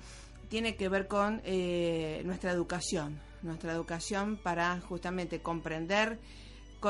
tiene 0.47 0.75
que 0.75 0.87
ver 0.87 1.07
con 1.07 1.41
eh, 1.45 2.21
nuestra 2.25 2.51
educación, 2.51 3.19
nuestra 3.41 3.73
educación 3.73 4.37
para 4.37 4.79
justamente 4.81 5.41
comprender, 5.41 6.19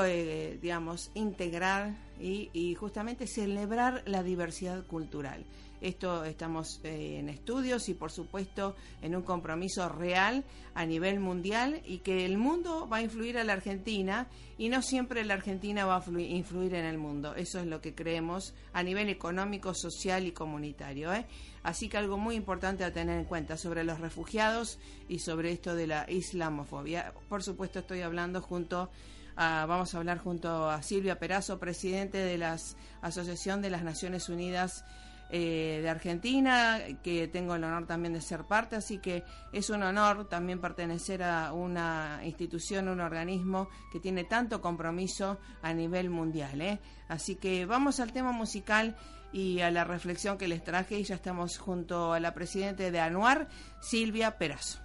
eh, 0.03 0.59
digamos, 0.61 1.11
integrar 1.13 1.95
y, 2.19 2.75
justamente 2.75 3.25
celebrar 3.25 4.03
la 4.05 4.21
diversidad 4.21 4.85
cultural. 4.85 5.45
Esto 5.85 6.25
estamos 6.25 6.81
eh, 6.83 7.19
en 7.19 7.29
estudios 7.29 7.89
y 7.89 7.93
por 7.93 8.11
supuesto 8.11 8.75
en 9.03 9.15
un 9.15 9.21
compromiso 9.21 9.87
real 9.87 10.43
a 10.73 10.83
nivel 10.83 11.19
mundial 11.19 11.79
y 11.85 11.99
que 11.99 12.25
el 12.25 12.39
mundo 12.39 12.89
va 12.91 12.97
a 12.97 13.01
influir 13.03 13.37
a 13.37 13.43
la 13.43 13.53
Argentina 13.53 14.27
y 14.57 14.69
no 14.69 14.81
siempre 14.81 15.23
la 15.23 15.35
Argentina 15.35 15.85
va 15.85 15.97
a 15.97 16.19
influir 16.19 16.73
en 16.73 16.85
el 16.85 16.97
mundo. 16.97 17.35
Eso 17.35 17.59
es 17.59 17.67
lo 17.67 17.81
que 17.81 17.93
creemos 17.93 18.55
a 18.73 18.81
nivel 18.81 19.09
económico, 19.09 19.75
social 19.75 20.25
y 20.25 20.31
comunitario. 20.31 21.13
¿eh? 21.13 21.27
Así 21.61 21.87
que 21.87 21.97
algo 21.97 22.17
muy 22.17 22.33
importante 22.33 22.83
a 22.83 22.91
tener 22.91 23.19
en 23.19 23.25
cuenta 23.25 23.55
sobre 23.55 23.83
los 23.83 23.99
refugiados 23.99 24.79
y 25.07 25.19
sobre 25.19 25.51
esto 25.51 25.75
de 25.75 25.85
la 25.85 26.09
islamofobia. 26.09 27.13
Por 27.29 27.43
supuesto 27.43 27.77
estoy 27.77 28.01
hablando 28.01 28.41
junto 28.41 28.89
vamos 29.35 29.93
a 29.93 29.97
hablar 29.99 30.17
junto 30.17 30.67
a 30.67 30.81
Silvia 30.81 31.19
Perazo, 31.19 31.59
presidente 31.59 32.17
de 32.17 32.39
la 32.39 32.57
Asociación 33.01 33.61
de 33.61 33.69
las 33.69 33.83
Naciones 33.83 34.29
Unidas 34.29 34.83
eh, 35.29 35.79
de 35.81 35.89
Argentina, 35.89 36.79
que 37.03 37.27
tengo 37.27 37.55
el 37.55 37.63
honor 37.63 37.87
también 37.87 38.13
de 38.13 38.21
ser 38.21 38.43
parte, 38.43 38.75
así 38.75 38.99
que 38.99 39.23
es 39.51 39.69
un 39.69 39.81
honor 39.83 40.29
también 40.29 40.61
pertenecer 40.61 41.23
a 41.23 41.51
una 41.53 42.21
institución, 42.23 42.87
un 42.87 42.99
organismo 42.99 43.69
que 43.91 43.99
tiene 43.99 44.23
tanto 44.23 44.61
compromiso 44.61 45.39
a 45.61 45.73
nivel 45.73 46.09
mundial. 46.09 46.61
¿eh? 46.61 46.79
Así 47.07 47.35
que 47.35 47.65
vamos 47.65 47.99
al 47.99 48.13
tema 48.13 48.31
musical 48.31 48.95
y 49.33 49.61
a 49.61 49.71
la 49.71 49.83
reflexión 49.83 50.37
que 50.37 50.47
les 50.47 50.63
traje 50.63 50.99
y 50.99 51.03
ya 51.03 51.15
estamos 51.15 51.57
junto 51.57 52.13
a 52.13 52.19
la 52.19 52.33
presidenta 52.33 52.89
de 52.89 52.99
ANUAR, 52.99 53.47
Silvia 53.81 54.37
Perazo. 54.37 54.84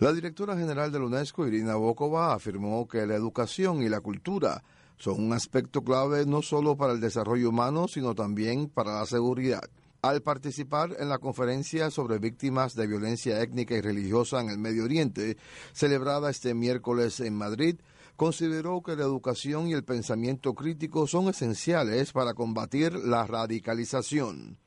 La 0.00 0.12
directora 0.12 0.56
general 0.56 0.92
de 0.92 1.00
la 1.00 1.06
UNESCO, 1.06 1.48
Irina 1.48 1.74
Bokova, 1.74 2.32
afirmó 2.32 2.86
que 2.86 3.04
la 3.04 3.16
educación 3.16 3.82
y 3.82 3.88
la 3.88 4.00
cultura 4.00 4.62
son 4.96 5.24
un 5.24 5.32
aspecto 5.32 5.82
clave 5.82 6.24
no 6.24 6.40
solo 6.40 6.76
para 6.76 6.92
el 6.92 7.00
desarrollo 7.00 7.48
humano, 7.48 7.88
sino 7.88 8.14
también 8.14 8.68
para 8.68 9.00
la 9.00 9.06
seguridad. 9.06 9.68
Al 10.00 10.22
participar 10.22 10.94
en 11.00 11.08
la 11.08 11.18
conferencia 11.18 11.90
sobre 11.90 12.20
víctimas 12.20 12.76
de 12.76 12.86
violencia 12.86 13.42
étnica 13.42 13.74
y 13.74 13.80
religiosa 13.80 14.40
en 14.40 14.50
el 14.50 14.58
Medio 14.58 14.84
Oriente, 14.84 15.36
celebrada 15.72 16.30
este 16.30 16.54
miércoles 16.54 17.18
en 17.18 17.34
Madrid, 17.34 17.80
consideró 18.14 18.82
que 18.82 18.94
la 18.94 19.02
educación 19.02 19.66
y 19.66 19.72
el 19.72 19.82
pensamiento 19.82 20.54
crítico 20.54 21.08
son 21.08 21.28
esenciales 21.28 22.12
para 22.12 22.34
combatir 22.34 22.92
la 22.92 23.26
radicalización. 23.26 24.58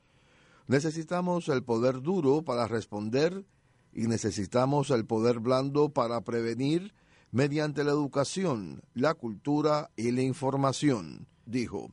Necesitamos 0.66 1.48
el 1.48 1.62
poder 1.64 2.02
duro 2.02 2.42
para 2.42 2.68
responder 2.68 3.46
y 3.92 4.06
necesitamos 4.06 4.90
el 4.90 5.04
poder 5.06 5.40
blando 5.40 5.90
para 5.90 6.20
prevenir 6.22 6.94
mediante 7.30 7.84
la 7.84 7.92
educación, 7.92 8.82
la 8.94 9.14
cultura 9.14 9.90
y 9.96 10.10
la 10.10 10.22
información, 10.22 11.26
dijo. 11.46 11.90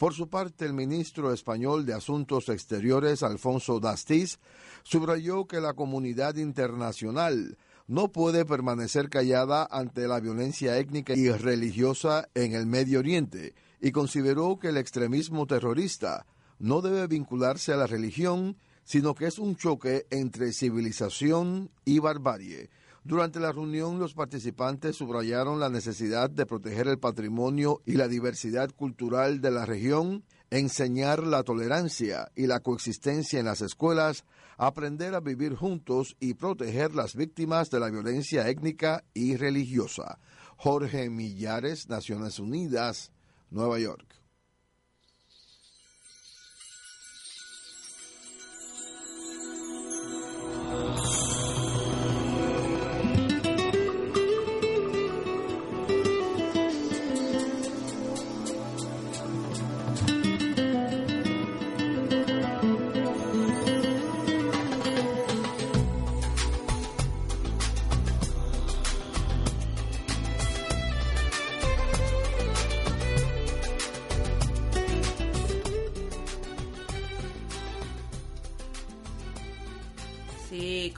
Por 0.00 0.14
su 0.14 0.30
parte, 0.30 0.64
el 0.64 0.72
ministro 0.72 1.30
español 1.30 1.84
de 1.84 1.92
Asuntos 1.92 2.48
Exteriores, 2.48 3.22
Alfonso 3.22 3.80
Dastiz, 3.80 4.38
subrayó 4.82 5.46
que 5.46 5.60
la 5.60 5.74
comunidad 5.74 6.36
internacional 6.36 7.58
no 7.86 8.10
puede 8.10 8.46
permanecer 8.46 9.10
callada 9.10 9.68
ante 9.70 10.08
la 10.08 10.20
violencia 10.20 10.78
étnica 10.78 11.12
y 11.14 11.28
religiosa 11.30 12.28
en 12.34 12.54
el 12.54 12.64
Medio 12.64 13.00
Oriente 13.00 13.54
y 13.80 13.90
consideró 13.90 14.58
que 14.58 14.68
el 14.68 14.78
extremismo 14.78 15.46
terrorista 15.46 16.24
no 16.58 16.80
debe 16.80 17.06
vincularse 17.06 17.72
a 17.72 17.76
la 17.76 17.86
religión, 17.86 18.56
sino 18.90 19.14
que 19.14 19.26
es 19.26 19.38
un 19.38 19.54
choque 19.54 20.08
entre 20.10 20.52
civilización 20.52 21.70
y 21.84 22.00
barbarie. 22.00 22.70
Durante 23.04 23.38
la 23.38 23.52
reunión, 23.52 24.00
los 24.00 24.14
participantes 24.14 24.96
subrayaron 24.96 25.60
la 25.60 25.68
necesidad 25.68 26.28
de 26.28 26.44
proteger 26.44 26.88
el 26.88 26.98
patrimonio 26.98 27.82
y 27.86 27.92
la 27.92 28.08
diversidad 28.08 28.68
cultural 28.72 29.40
de 29.40 29.52
la 29.52 29.64
región, 29.64 30.24
enseñar 30.50 31.22
la 31.22 31.44
tolerancia 31.44 32.32
y 32.34 32.48
la 32.48 32.58
coexistencia 32.58 33.38
en 33.38 33.46
las 33.46 33.60
escuelas, 33.60 34.24
aprender 34.56 35.14
a 35.14 35.20
vivir 35.20 35.54
juntos 35.54 36.16
y 36.18 36.34
proteger 36.34 36.92
las 36.92 37.14
víctimas 37.14 37.70
de 37.70 37.78
la 37.78 37.90
violencia 37.90 38.48
étnica 38.48 39.04
y 39.14 39.36
religiosa. 39.36 40.18
Jorge 40.56 41.10
Millares, 41.10 41.88
Naciones 41.88 42.40
Unidas, 42.40 43.12
Nueva 43.50 43.78
York. 43.78 44.19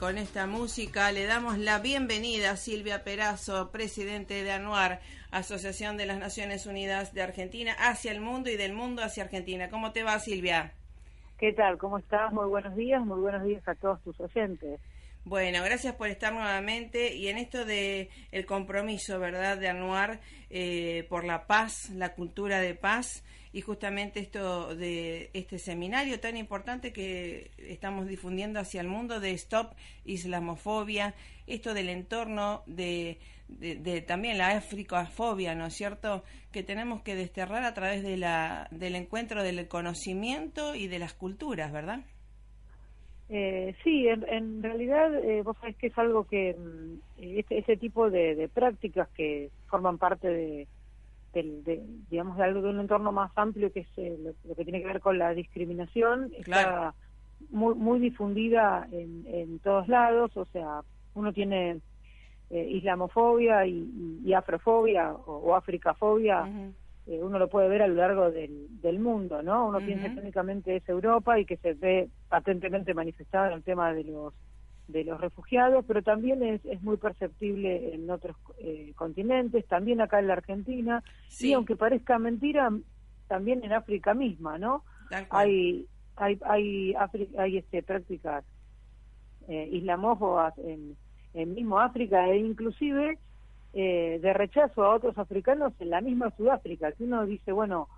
Con 0.03 0.17
esta 0.17 0.47
música 0.47 1.13
le 1.13 1.25
damos 1.25 1.57
la 1.57 1.79
bienvenida 1.79 2.51
a 2.51 2.57
Silvia 2.57 3.05
Perazo, 3.05 3.71
presidente 3.71 4.43
de 4.43 4.51
ANUAR, 4.51 4.99
Asociación 5.31 5.95
de 5.95 6.05
las 6.05 6.19
Naciones 6.19 6.65
Unidas 6.65 7.13
de 7.13 7.21
Argentina, 7.21 7.73
hacia 7.79 8.11
el 8.11 8.19
mundo 8.19 8.49
y 8.49 8.57
del 8.57 8.73
mundo 8.73 9.01
hacia 9.01 9.23
Argentina. 9.23 9.69
¿Cómo 9.69 9.93
te 9.93 10.03
va, 10.03 10.19
Silvia? 10.19 10.73
¿Qué 11.39 11.53
tal? 11.53 11.77
¿Cómo 11.77 11.99
estás? 11.99 12.33
Muy 12.33 12.49
buenos 12.49 12.75
días, 12.75 13.01
muy 13.05 13.17
buenos 13.17 13.45
días 13.45 13.65
a 13.65 13.75
todos 13.75 14.01
tus 14.01 14.19
oyentes. 14.19 14.81
Bueno, 15.23 15.63
gracias 15.63 15.95
por 15.95 16.09
estar 16.09 16.33
nuevamente 16.33 17.15
y 17.15 17.29
en 17.29 17.37
esto 17.37 17.63
de 17.63 18.09
el 18.33 18.45
compromiso, 18.45 19.21
¿verdad?, 19.21 19.57
de 19.57 19.69
ANUAR 19.69 20.19
eh, 20.49 21.05
por 21.07 21.23
la 21.23 21.47
paz, 21.47 21.89
la 21.91 22.13
cultura 22.13 22.59
de 22.59 22.75
paz 22.75 23.23
y 23.53 23.61
justamente 23.61 24.19
esto 24.19 24.75
de 24.75 25.29
este 25.33 25.59
seminario 25.59 26.19
tan 26.19 26.35
importante 26.35 26.91
que 26.91 27.51
estamos 27.57 28.07
difundiendo 28.07 28.59
hacia 28.59 28.81
el 28.81 28.87
mundo 28.87 29.19
de 29.19 29.31
Stop 29.33 29.75
Islamofobia, 30.05 31.13
esto 31.45 31.75
del 31.75 31.89
entorno 31.89 32.63
de, 32.65 33.19
de, 33.47 34.01
también 34.01 34.39
la 34.39 34.57
africofobia, 34.57 35.53
¿no 35.53 35.67
es 35.67 35.75
cierto?, 35.75 36.23
que 36.51 36.63
tenemos 36.63 37.03
que 37.03 37.15
desterrar 37.15 37.63
a 37.63 37.75
través 37.75 38.01
de 38.01 38.17
la, 38.17 38.67
del 38.71 38.95
encuentro 38.95 39.43
del 39.43 39.67
conocimiento 39.67 40.73
y 40.73 40.87
de 40.87 40.97
las 40.97 41.13
culturas, 41.13 41.71
¿verdad? 41.71 41.99
Eh, 43.29 43.75
sí, 43.83 44.07
en, 44.07 44.63
realidad 44.63 45.13
eh, 45.23 45.43
vos 45.43 45.55
sabés 45.59 45.75
que 45.77 45.87
es 45.87 45.97
algo 45.97 46.25
que 46.25 46.55
mm, 46.55 47.37
este, 47.37 47.59
ese 47.59 47.77
tipo 47.77 48.09
de 48.09 48.49
prácticas 48.51 49.09
que 49.09 49.49
forman 49.67 49.97
parte 49.97 50.27
de, 50.27 50.67
de, 51.33 51.83
digamos, 52.09 52.37
de 52.37 52.43
algo 52.43 52.61
de 52.61 52.69
un 52.69 52.79
entorno 52.79 53.11
más 53.11 53.31
amplio 53.35 53.71
que 53.71 53.81
es 53.81 53.87
eh, 53.97 54.17
lo, 54.43 54.55
que 54.55 54.63
tiene 54.63 54.81
que 54.81 54.87
ver 54.87 54.99
con 54.99 55.17
la 55.17 55.33
discriminación, 55.33 56.31
está 56.37 56.93
muy, 57.49 57.75
muy 57.75 57.99
difundida 57.99 58.87
en, 58.91 59.25
en 59.27 59.59
todos 59.59 59.87
lados, 59.87 60.35
o 60.37 60.45
sea, 60.45 60.81
uno 61.15 61.33
tiene 61.33 61.79
eh, 62.49 62.67
islamofobia 62.69 63.65
y, 63.65 64.33
afrofobia 64.33 65.11
o, 65.13 65.55
africafobia, 65.55 66.47
eh, 67.07 67.19
uno 67.21 67.39
lo 67.39 67.49
puede 67.49 67.67
ver 67.67 67.81
a 67.81 67.87
lo 67.87 67.95
largo 67.95 68.31
del, 68.31 68.67
del 68.81 68.99
mundo, 68.99 69.41
¿no? 69.41 69.67
Uno 69.67 69.79
piensa 69.79 70.13
que 70.13 70.19
únicamente 70.19 70.75
es 70.75 70.87
Europa 70.87 71.39
y 71.39 71.45
que 71.45 71.57
se 71.57 71.73
ve 71.73 72.09
patentemente 72.29 72.93
manifestado 72.93 73.47
en 73.47 73.53
el 73.53 73.63
tema 73.63 73.91
de 73.93 74.03
los 74.03 74.33
de 74.87 75.03
los 75.03 75.19
refugiados, 75.19 75.85
pero 75.87 76.01
también 76.01 76.43
es, 76.43 76.63
es 76.65 76.81
muy 76.81 76.97
perceptible 76.97 77.93
en 77.95 78.09
otros 78.09 78.35
eh, 78.59 78.93
continentes, 78.95 79.65
también 79.67 80.01
acá 80.01 80.19
en 80.19 80.27
la 80.27 80.33
Argentina, 80.33 81.03
y 81.39 81.53
aunque 81.53 81.75
parezca 81.75 82.19
mentira, 82.19 82.69
también 83.27 83.63
en 83.63 83.73
África 83.73 84.13
misma, 84.13 84.57
¿no? 84.57 84.83
Hay 85.29 85.87
hay 86.15 86.39
hay, 86.43 86.95
hay 87.37 87.57
este, 87.57 87.81
prácticas 87.81 88.43
eh, 89.47 89.69
islamófobas 89.71 90.57
en, 90.59 90.95
en 91.33 91.53
mismo 91.53 91.79
África 91.79 92.29
e 92.29 92.37
inclusive 92.37 93.17
eh, 93.73 94.19
de 94.21 94.33
rechazo 94.33 94.83
a 94.83 94.93
otros 94.93 95.17
africanos 95.17 95.73
en 95.79 95.89
la 95.89 96.01
misma 96.01 96.31
Sudáfrica, 96.37 96.91
que 96.91 97.05
uno 97.05 97.25
dice, 97.25 97.51
bueno, 97.51 97.89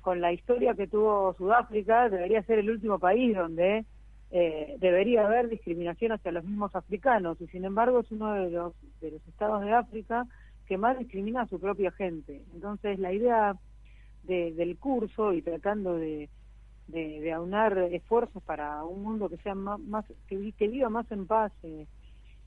con 0.00 0.20
la 0.20 0.32
historia 0.32 0.74
que 0.74 0.86
tuvo 0.86 1.34
Sudáfrica, 1.34 2.08
debería 2.08 2.42
ser 2.44 2.60
el 2.60 2.70
último 2.70 3.00
país 3.00 3.34
donde 3.34 3.84
eh, 4.30 4.76
debería 4.80 5.24
haber 5.24 5.48
discriminación 5.48 6.12
hacia 6.12 6.32
los 6.32 6.44
mismos 6.44 6.74
africanos 6.74 7.40
y 7.40 7.46
sin 7.46 7.64
embargo 7.64 8.00
es 8.00 8.10
uno 8.10 8.34
de 8.34 8.50
los, 8.50 8.72
de 9.00 9.12
los 9.12 9.28
estados 9.28 9.62
de 9.62 9.72
África 9.72 10.26
que 10.66 10.76
más 10.76 10.98
discrimina 10.98 11.42
a 11.42 11.46
su 11.46 11.60
propia 11.60 11.92
gente. 11.92 12.42
Entonces 12.52 12.98
la 12.98 13.12
idea 13.12 13.56
del 14.24 14.76
curso 14.78 15.32
y 15.32 15.40
tratando 15.40 15.94
de, 15.94 16.28
de, 16.88 17.32
aunar 17.32 17.78
esfuerzos 17.92 18.42
para 18.42 18.84
un 18.84 19.04
mundo 19.04 19.28
que 19.28 19.36
sea 19.38 19.54
más, 19.54 19.78
más 19.78 20.04
que, 20.26 20.66
viva 20.66 20.88
más 20.88 21.10
en 21.12 21.28
paz, 21.28 21.52
eh, 21.62 21.86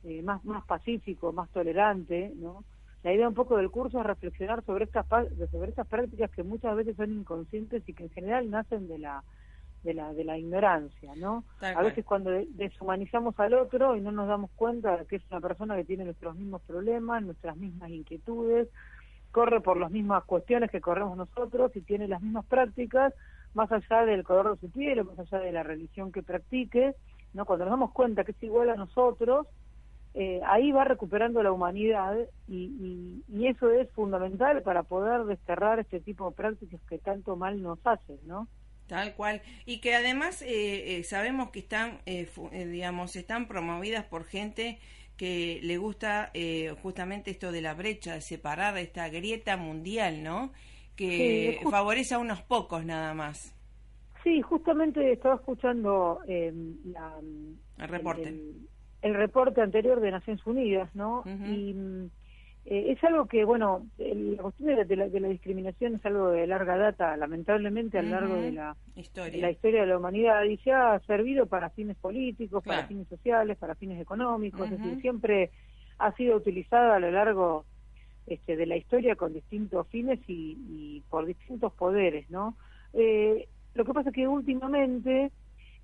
eh, 0.03 0.21
más 0.21 0.43
más 0.43 0.65
pacífico, 0.65 1.31
más 1.31 1.49
tolerante, 1.51 2.33
¿no? 2.35 2.65
La 3.03 3.13
idea 3.13 3.29
un 3.29 3.33
poco 3.33 3.55
del 3.55 3.71
curso 3.71 4.01
es 4.01 4.05
reflexionar 4.05 4.63
sobre 4.65 4.83
estas 4.83 5.05
sobre 5.51 5.69
estas 5.69 5.87
prácticas 5.87 6.29
que 6.31 6.43
muchas 6.43 6.75
veces 6.75 6.97
son 6.97 7.13
inconscientes 7.13 7.87
y 7.87 7.93
que 7.93 8.03
en 8.03 8.09
general 8.09 8.49
nacen 8.49 8.89
de 8.89 8.99
la 8.99 9.23
de 9.83 9.93
la, 9.93 10.13
de 10.13 10.23
la 10.23 10.37
ignorancia, 10.37 11.13
¿no? 11.15 11.43
a 11.61 11.81
veces 11.81 12.03
cuando 12.05 12.31
deshumanizamos 12.31 13.39
al 13.39 13.53
otro 13.53 13.95
y 13.95 14.01
no 14.01 14.11
nos 14.11 14.27
damos 14.27 14.51
cuenta 14.51 14.97
de 14.97 15.05
que 15.05 15.17
es 15.17 15.23
una 15.31 15.39
persona 15.39 15.75
que 15.75 15.85
tiene 15.85 16.03
nuestros 16.03 16.35
mismos 16.35 16.61
problemas, 16.63 17.23
nuestras 17.23 17.55
mismas 17.55 17.89
inquietudes, 17.89 18.67
corre 19.31 19.61
por 19.61 19.77
las 19.77 19.91
mismas 19.91 20.23
cuestiones 20.25 20.71
que 20.71 20.81
corremos 20.81 21.17
nosotros 21.17 21.71
y 21.75 21.81
tiene 21.81 22.07
las 22.07 22.21
mismas 22.21 22.45
prácticas, 22.45 23.13
más 23.53 23.71
allá 23.71 24.05
del 24.05 24.23
color 24.23 24.55
de 24.55 24.59
su 24.59 24.71
piel 24.71 24.99
o 24.99 25.05
más 25.05 25.19
allá 25.19 25.39
de 25.39 25.51
la 25.51 25.63
religión 25.63 26.11
que 26.11 26.23
practique, 26.23 26.95
¿no? 27.33 27.45
Cuando 27.45 27.65
nos 27.65 27.71
damos 27.71 27.91
cuenta 27.91 28.23
que 28.23 28.31
es 28.31 28.43
igual 28.43 28.69
a 28.69 28.75
nosotros, 28.75 29.47
eh, 30.15 30.41
ahí 30.45 30.71
va 30.71 30.83
recuperando 30.85 31.43
la 31.43 31.51
humanidad 31.51 32.17
y, 32.47 33.21
y, 33.27 33.47
eso 33.47 33.69
es 33.69 33.89
fundamental 33.91 34.63
para 34.63 34.83
poder 34.83 35.25
desterrar 35.25 35.79
este 35.79 35.99
tipo 35.99 36.29
de 36.29 36.35
prácticas 36.35 36.81
que 36.89 36.97
tanto 36.97 37.35
mal 37.35 37.61
nos 37.61 37.79
hacen, 37.85 38.17
¿no? 38.25 38.47
Tal 38.89 39.13
cual. 39.13 39.41
Y 39.67 39.81
que 39.81 39.93
además 39.93 40.41
eh, 40.41 40.97
eh, 40.97 41.03
sabemos 41.03 41.51
que 41.51 41.59
están, 41.59 41.99
eh, 42.07 42.27
digamos, 42.51 43.15
están 43.15 43.47
promovidas 43.47 44.03
por 44.03 44.25
gente 44.25 44.79
que 45.15 45.59
le 45.63 45.77
gusta 45.77 46.31
justamente 46.81 47.29
esto 47.29 47.51
de 47.51 47.61
la 47.61 47.73
brecha, 47.73 48.13
de 48.13 48.21
separar 48.21 48.77
esta 48.77 49.09
grieta 49.09 49.57
mundial, 49.57 50.23
¿no? 50.23 50.53
Que 50.95 51.59
favorece 51.69 52.15
a 52.15 52.19
unos 52.19 52.41
pocos 52.41 52.85
nada 52.85 53.13
más. 53.13 53.53
Sí, 54.23 54.41
justamente 54.41 55.11
estaba 55.11 55.35
escuchando 55.35 56.19
em, 56.25 56.77
el 57.77 57.87
reporte. 57.89 58.29
El, 59.01 59.13
reporte 59.13 59.61
anterior 59.61 59.99
de 59.99 60.11
Naciones 60.11 60.45
Unidas, 60.47 60.89
¿no? 60.95 61.23
Y 61.25 61.73
mm, 61.73 62.09
eh, 62.71 62.91
es 62.91 63.03
algo 63.03 63.25
que, 63.25 63.43
bueno, 63.45 63.87
la 63.97 64.43
cuestión 64.43 64.67
de 64.67 64.95
la, 64.95 65.09
de 65.09 65.19
la, 65.19 65.27
discriminación 65.27 65.95
es 65.95 66.05
algo 66.05 66.29
de 66.29 66.45
larga 66.45 66.77
data, 66.77 67.17
lamentablemente 67.17 67.97
a 67.97 68.03
lo 68.03 68.09
largo 68.11 68.35
de 68.35 68.51
la 68.51 68.75
historia. 68.95 69.41
la 69.41 69.49
historia 69.49 69.81
de 69.81 69.87
la 69.87 69.97
humanidad 69.97 70.43
y 70.43 70.57
se 70.57 70.71
ha 70.71 70.99
servido 71.07 71.47
para 71.47 71.71
fines 71.71 71.97
políticos, 71.97 72.63
para 72.63 72.85
fines 72.85 73.07
sociales, 73.07 73.57
para 73.57 73.73
fines 73.73 73.99
económicos, 73.99 74.69
es 74.69 74.77
decir, 74.77 75.01
siempre 75.01 75.49
ha 75.97 76.11
sido 76.15 76.37
utilizada 76.37 76.97
a 76.97 76.99
lo 76.99 77.09
largo 77.09 77.65
este, 78.27 78.55
de 78.55 78.67
la 78.67 78.77
historia 78.77 79.15
con 79.15 79.33
distintos 79.33 79.87
fines 79.87 80.19
y, 80.27 81.01
por 81.09 81.25
distintos 81.25 81.73
poderes, 81.73 82.29
¿no? 82.29 82.55
Eh, 82.93 83.47
lo 83.73 83.83
que 83.83 83.93
pasa 83.93 84.09
es 84.09 84.15
que 84.15 84.27
últimamente, 84.27 85.31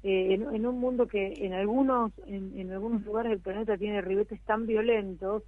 eh, 0.03 0.33
en, 0.33 0.65
un 0.67 0.79
mundo 0.79 1.07
que 1.07 1.33
en 1.37 1.53
algunos, 1.53 2.11
en, 2.27 2.71
algunos 2.71 3.03
lugares 3.03 3.31
del 3.31 3.39
planeta 3.39 3.75
tiene 3.75 4.01
ribetes 4.01 4.39
tan 4.41 4.67
violentos, 4.67 5.41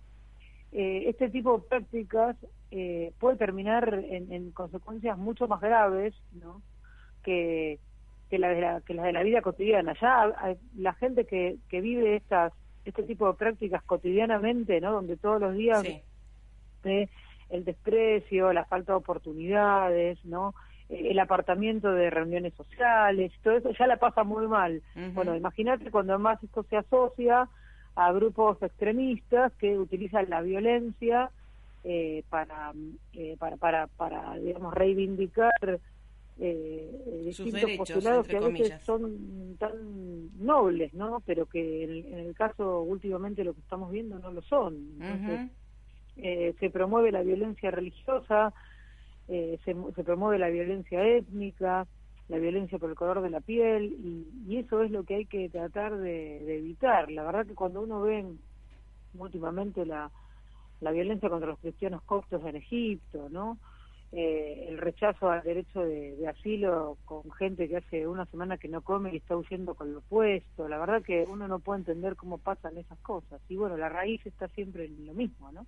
eh, 0.71 1.03
este 1.07 1.29
tipo 1.29 1.57
de 1.57 1.67
prácticas 1.67 2.35
puede 3.19 3.37
terminar 3.37 3.93
en, 3.93 4.51
consecuencias 4.51 5.17
mucho 5.17 5.47
más 5.47 5.61
graves, 5.61 6.13
¿no? 6.33 6.61
Que, 7.23 7.79
que, 8.29 8.37
la 8.37 8.49
de 8.49 8.61
la, 8.61 8.81
que 8.81 8.93
las 8.93 9.05
de 9.05 9.13
la 9.13 9.23
vida 9.23 9.41
cotidiana. 9.41 9.95
Ya 10.01 10.57
la 10.75 10.93
gente 10.93 11.25
que, 11.25 11.57
que 11.69 11.81
vive 11.81 12.17
estas 12.17 12.53
este 12.85 13.03
tipo 13.03 13.27
de 13.27 13.33
prácticas 13.33 13.83
cotidianamente, 13.83 14.79
¿no? 14.79 14.91
Donde 14.91 15.17
todos 15.17 15.41
los 15.41 15.55
días 15.55 15.83
el 17.49 17.65
desprecio, 17.65 18.53
la 18.53 18.65
falta 18.65 18.93
de 18.93 18.97
oportunidades, 18.97 20.23
¿no? 20.25 20.53
Eh, 20.89 21.09
el 21.11 21.19
apartamiento 21.19 21.91
de 21.91 22.09
reuniones 22.09 22.53
sociales, 22.53 23.31
todo 23.43 23.57
eso 23.57 23.71
ya 23.71 23.87
la 23.87 23.97
pasa 23.97 24.23
muy 24.23 24.47
mal. 24.47 24.81
Bueno, 25.13 25.35
imagínate 25.35 25.91
cuando 25.91 26.13
además 26.13 26.41
esto 26.43 26.63
se 26.63 26.77
asocia 26.77 27.49
a 27.97 28.11
grupos 28.11 28.61
extremistas 28.61 29.51
que 29.53 29.75
utilizan 29.75 30.29
la 30.29 30.41
violencia 30.41 31.31
eh, 31.83 32.23
para, 32.29 32.71
eh, 33.13 33.35
para, 33.39 33.57
para, 33.57 33.87
para, 33.87 34.37
digamos, 34.37 34.71
reivindicar 34.71 35.79
eh, 36.39 37.23
distintos 37.25 37.71
postulados 37.75 38.27
que 38.27 38.37
a 38.37 38.41
veces 38.41 38.83
son 38.83 39.57
tan 39.57 40.29
nobles, 40.37 40.93
¿no? 40.93 41.23
Pero 41.25 41.47
que 41.47 41.85
en, 41.85 42.19
el 42.19 42.35
caso 42.35 42.81
últimamente 42.81 43.43
lo 43.43 43.55
que 43.55 43.61
estamos 43.61 43.91
viendo 43.91 44.19
no 44.19 44.31
lo 44.31 44.43
son. 44.43 44.75
Entonces, 45.01 45.49
eh, 46.17 46.53
se 46.59 46.69
promueve 46.69 47.11
la 47.11 47.23
violencia 47.23 47.71
religiosa, 47.71 48.53
eh, 49.27 49.57
se, 49.65 49.75
se, 49.95 50.03
promueve 50.03 50.37
la 50.37 50.49
violencia 50.49 51.03
étnica, 51.03 51.87
la 52.29 52.37
violencia 52.37 52.77
por 52.77 52.89
el 52.89 52.95
color 52.95 53.21
de 53.21 53.29
la 53.29 53.41
piel, 53.41 53.95
y, 54.47 54.57
eso 54.57 54.81
es 54.81 54.91
lo 54.91 55.03
que 55.03 55.15
hay 55.15 55.25
que 55.25 55.49
tratar 55.49 55.97
de, 55.97 56.57
evitar. 56.57 57.09
La 57.11 57.23
verdad 57.23 57.45
que 57.45 57.55
cuando 57.55 57.81
uno 57.81 58.01
ve 58.01 58.25
últimamente 59.17 59.85
la, 59.85 60.11
la 60.81 60.91
violencia 60.91 61.29
contra 61.29 61.49
los 61.49 61.59
cristianos 61.59 62.01
coptos 62.03 62.43
en 62.45 62.57
Egipto, 62.57 63.29
¿no? 63.29 63.57
Eh, 64.13 64.67
el 64.69 64.77
rechazo 64.77 65.29
al 65.29 65.43
derecho 65.43 65.81
de, 65.81 66.15
de, 66.15 66.27
asilo 66.29 66.97
con 67.03 67.29
gente 67.31 67.67
que 67.67 67.77
hace 67.77 68.07
una 68.07 68.25
semana 68.27 68.57
que 68.57 68.69
no 68.69 68.81
come 68.81 69.11
y 69.11 69.17
está 69.17 69.35
huyendo 69.35 69.75
con 69.75 69.93
lo 69.93 69.99
puesto. 70.01 70.69
La 70.69 70.77
verdad 70.77 71.03
que 71.03 71.25
uno 71.27 71.47
no 71.47 71.59
puede 71.59 71.79
entender 71.79 72.15
cómo 72.15 72.37
pasan 72.37 72.77
esas 72.77 72.97
cosas. 72.99 73.41
Y 73.49 73.57
bueno, 73.57 73.75
la 73.75 73.89
raíz 73.89 74.25
está 74.25 74.47
siempre 74.49 74.85
en 74.85 75.05
lo 75.05 75.13
mismo, 75.13 75.51
¿no? 75.51 75.65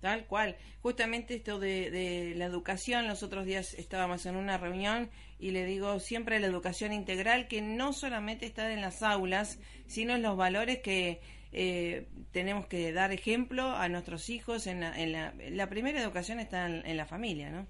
Tal 0.00 0.26
cual. 0.26 0.56
Justamente 0.80 1.34
esto 1.34 1.58
de, 1.58 2.32
la 2.36 2.46
educación, 2.46 3.06
los 3.06 3.22
otros 3.22 3.44
días 3.44 3.74
estábamos 3.74 4.24
en 4.26 4.36
una 4.36 4.56
reunión 4.56 5.10
y 5.38 5.50
le 5.50 5.64
digo 5.66 5.98
siempre 5.98 6.40
la 6.40 6.46
educación 6.46 6.92
integral 6.92 7.48
que 7.48 7.60
no 7.60 7.92
solamente 7.92 8.46
está 8.46 8.72
en 8.72 8.80
las 8.80 9.02
aulas, 9.02 9.60
sino 9.86 10.14
en 10.14 10.22
los 10.22 10.36
valores 10.36 10.78
que 10.78 11.20
eh, 11.52 12.06
tenemos 12.32 12.66
que 12.66 12.92
dar 12.92 13.12
ejemplo 13.12 13.64
a 13.64 13.88
nuestros 13.88 14.30
hijos. 14.30 14.66
En 14.66 14.80
la, 14.80 14.98
en 14.98 15.12
la, 15.12 15.34
la 15.50 15.68
primera 15.68 16.00
educación 16.00 16.40
está 16.40 16.66
en, 16.66 16.96
la 16.96 17.04
familia, 17.04 17.50
¿no? 17.50 17.66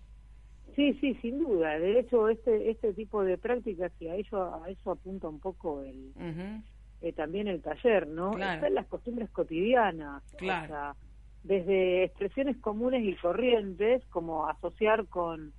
Sí, 0.77 0.95
sí, 1.01 1.15
sin 1.21 1.41
duda. 1.41 1.81
De 1.81 1.99
hecho, 1.99 2.29
este 2.29 2.71
este 2.71 2.93
tipo 2.93 3.25
de 3.25 3.39
prácticas 3.39 3.91
y 3.99 4.07
a 4.07 4.15
eso 4.15 4.63
a 4.63 4.71
eso 4.71 4.93
apunta 4.93 5.29
un 5.29 5.41
poco 5.41 5.83
el 5.83 6.13
eh, 7.03 7.13
también 7.13 7.49
el 7.49 7.61
taller, 7.61 8.07
¿no? 8.07 8.39
Están 8.39 8.75
las 8.75 8.87
costumbres 8.87 9.29
cotidianas. 9.31 10.23
Claro 10.39 10.95
desde 11.43 12.05
expresiones 12.05 12.57
comunes 12.59 13.05
y 13.05 13.15
corrientes, 13.15 14.03
como 14.11 14.47
asociar 14.47 15.07
con, 15.07 15.53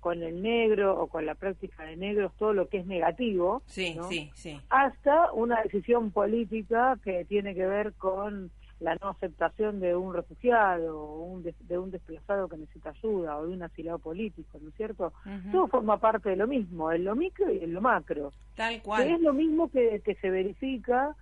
con 0.00 0.22
el 0.22 0.42
negro 0.42 1.00
o 1.00 1.06
con 1.06 1.26
la 1.26 1.34
práctica 1.34 1.84
de 1.84 1.96
negros 1.96 2.32
todo 2.38 2.52
lo 2.52 2.68
que 2.68 2.78
es 2.78 2.86
negativo, 2.86 3.62
sí, 3.66 3.96
sí, 4.08 4.30
sí. 4.34 4.60
hasta 4.68 5.32
una 5.32 5.62
decisión 5.62 6.10
política 6.10 6.98
que 7.04 7.24
tiene 7.24 7.54
que 7.54 7.66
ver 7.66 7.92
con 7.94 8.50
la 8.80 8.96
no 8.96 9.10
aceptación 9.10 9.78
de 9.78 9.94
un 9.94 10.12
refugiado 10.12 10.98
o 10.98 11.22
un 11.22 11.44
de, 11.44 11.78
un 11.78 11.92
desplazado 11.92 12.48
que 12.48 12.56
necesita 12.56 12.90
ayuda 12.90 13.38
o 13.38 13.46
de 13.46 13.52
un 13.52 13.62
asilado 13.62 14.00
político, 14.00 14.58
¿no 14.60 14.70
es 14.70 14.74
cierto? 14.74 15.12
Todo 15.52 15.68
forma 15.68 15.98
parte 15.98 16.30
de 16.30 16.36
lo 16.36 16.48
mismo, 16.48 16.90
en 16.90 17.04
lo 17.04 17.14
micro 17.14 17.50
y 17.52 17.62
en 17.62 17.72
lo 17.72 17.80
macro. 17.80 18.32
Tal 18.56 18.82
cual. 18.82 19.08
es 19.08 19.20
lo 19.20 19.32
mismo 19.32 19.70
que, 19.70 20.02
que 20.04 20.16
se 20.16 20.30
verifica 20.30 21.14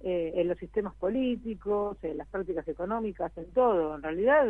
eh, 0.00 0.32
en 0.36 0.48
los 0.48 0.58
sistemas 0.58 0.94
políticos, 0.94 1.96
en 2.02 2.18
las 2.18 2.28
prácticas 2.28 2.66
económicas, 2.68 3.36
en 3.36 3.46
todo. 3.52 3.96
En 3.96 4.02
realidad, 4.02 4.46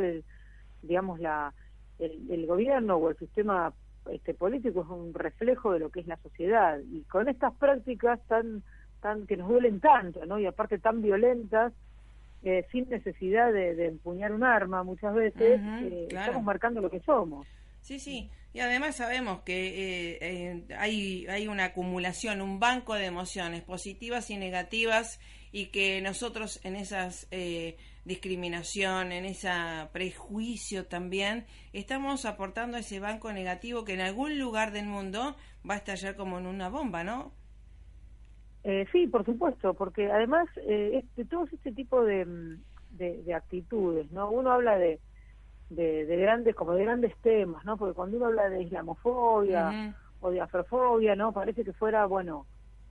digamos, 0.82 1.20
la, 1.20 1.52
el, 1.98 2.46
gobierno 2.46 2.96
o 2.96 3.10
el 3.10 3.16
sistema 3.16 3.72
este, 4.10 4.34
político 4.34 4.82
es 4.82 4.88
un 4.88 5.14
reflejo 5.14 5.72
de 5.72 5.80
lo 5.80 5.90
que 5.90 6.00
es 6.00 6.06
la 6.06 6.16
sociedad. 6.18 6.78
Y 6.92 7.02
con 7.02 7.28
estas 7.28 7.54
prácticas 7.54 8.20
tan, 8.28 8.62
tan 9.00 9.26
que 9.26 9.36
nos 9.36 9.48
duelen 9.48 9.80
tanto, 9.80 10.24
¿no? 10.26 10.38
Y 10.38 10.46
aparte 10.46 10.78
tan 10.78 11.02
violentas, 11.02 11.72
eh, 12.42 12.66
sin 12.70 12.88
necesidad 12.88 13.52
de, 13.52 13.86
empuñar 13.86 14.32
un 14.32 14.44
arma 14.44 14.84
muchas 14.84 15.14
veces, 15.14 15.60
eh, 15.60 16.08
estamos 16.10 16.42
marcando 16.42 16.80
lo 16.80 16.90
que 16.90 17.00
somos. 17.00 17.46
Sí, 17.80 17.98
sí. 17.98 18.30
Y 18.52 18.60
además 18.60 18.96
sabemos 18.96 19.42
que 19.42 20.18
eh, 20.20 20.64
hay, 20.76 21.26
hay 21.26 21.48
una 21.48 21.66
acumulación, 21.66 22.40
un 22.40 22.58
banco 22.58 22.94
de 22.94 23.06
emociones 23.06 23.62
positivas 23.62 24.30
y 24.30 24.36
negativas 24.36 25.20
y 25.52 25.66
que 25.66 26.00
nosotros 26.00 26.60
en 26.64 26.76
esas 26.76 27.28
eh, 27.30 27.76
discriminación, 28.04 29.12
en 29.12 29.26
ese 29.26 29.50
prejuicio 29.92 30.86
también, 30.86 31.44
estamos 31.72 32.24
aportando 32.24 32.78
ese 32.78 33.00
banco 33.00 33.32
negativo 33.32 33.84
que 33.84 33.94
en 33.94 34.00
algún 34.00 34.38
lugar 34.38 34.72
del 34.72 34.86
mundo 34.86 35.36
va 35.68 35.74
a 35.74 35.76
estallar 35.76 36.16
como 36.16 36.38
en 36.38 36.46
una 36.46 36.68
bomba, 36.70 37.04
¿no? 37.04 37.32
Eh, 38.64 38.86
sí, 38.92 39.06
por 39.06 39.24
supuesto, 39.24 39.74
porque 39.74 40.10
además 40.10 40.48
eh, 40.66 41.02
este, 41.04 41.24
todo 41.24 41.44
este 41.52 41.72
tipo 41.72 42.02
de, 42.02 42.26
de, 42.90 43.34
actitudes, 43.34 44.10
¿no? 44.10 44.30
Uno 44.30 44.52
habla 44.52 44.76
de, 44.78 44.98
de, 45.70 46.04
grandes, 46.04 46.54
como 46.54 46.72
de 46.72 46.84
grandes 46.84 47.14
temas, 47.22 47.64
¿no? 47.64 47.76
Porque 47.76 47.94
cuando 47.94 48.16
uno 48.16 48.26
habla 48.26 48.48
de 48.48 48.62
islamofobia 48.62 49.94
o 50.20 50.30
de 50.30 50.40
afrofobia, 50.40 51.14
¿no? 51.16 51.32
Parece 51.32 51.64
que 51.64 51.72
fuera, 51.72 52.06
bueno, 52.06 52.46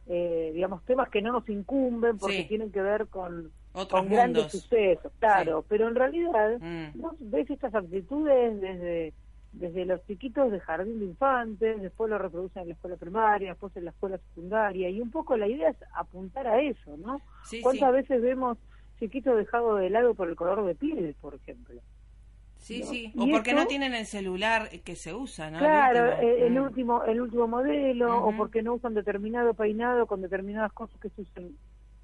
eh, 0.08 0.52
digamos, 0.54 0.84
temas 0.86 1.10
que 1.10 1.22
no 1.22 1.32
nos 1.32 1.48
incumben 1.50 2.18
porque 2.18 2.46
tienen 2.46 2.72
que 2.72 2.82
ver 2.82 3.08
con, 3.08 3.52
con 3.72 4.10
grandes 4.10 4.52
sucesos, 4.52 5.12
claro, 5.20 5.66
pero 5.68 5.88
en 5.88 5.96
realidad 5.96 6.60
mm. 6.60 7.02
ves 7.20 7.50
estas 7.50 7.76
actitudes 7.76 8.62
desde 8.62 9.14
desde 9.60 9.86
los 9.86 10.06
chiquitos 10.06 10.52
de 10.52 10.60
jardín 10.60 11.00
de 11.00 11.06
infantes, 11.06 11.82
después 11.82 12.10
lo 12.10 12.18
reproducen 12.18 12.64
en 12.64 12.68
la 12.70 12.74
escuela 12.76 12.98
primaria, 12.98 13.50
después 13.50 13.76
en 13.76 13.86
la 13.86 13.92
escuela 13.92 14.18
secundaria, 14.18 14.90
y 14.90 15.02
un 15.02 15.10
poco 15.10 15.38
la 15.38 15.48
idea 15.48 15.70
es 15.70 15.78
apuntar 15.96 16.48
a 16.48 16.62
eso, 16.62 16.96
¿no? 16.98 17.22
¿Cuántas 17.62 17.92
veces 17.92 18.22
vemos 18.22 18.58
chiquitos 19.00 19.38
dejados 19.38 19.80
de 19.80 19.90
lado 19.90 20.14
por 20.14 20.30
el 20.30 20.36
color 20.36 20.66
de 20.66 20.76
piel, 20.76 21.16
por 21.22 21.36
ejemplo? 21.36 21.82
Sí, 22.60 22.84
sí, 22.84 23.14
o 23.18 23.28
porque 23.30 23.54
no 23.54 23.66
tienen 23.66 23.94
el 23.94 24.06
celular 24.06 24.70
que 24.84 24.96
se 24.96 25.14
usa, 25.14 25.50
¿no? 25.50 25.60
Claro, 25.60 26.18
el 26.20 26.60
último, 26.60 27.04
el 27.04 27.22
último, 27.22 27.48
modelo, 27.48 28.26
o 28.26 28.36
porque 28.36 28.62
no 28.62 28.74
usan 28.74 28.94
determinado 28.94 29.54
peinado 29.54 30.06
con 30.06 30.22
determinadas 30.22 30.74
cosas 30.74 31.00
que 31.00 31.10
se 31.10 31.22
usan 31.22 31.52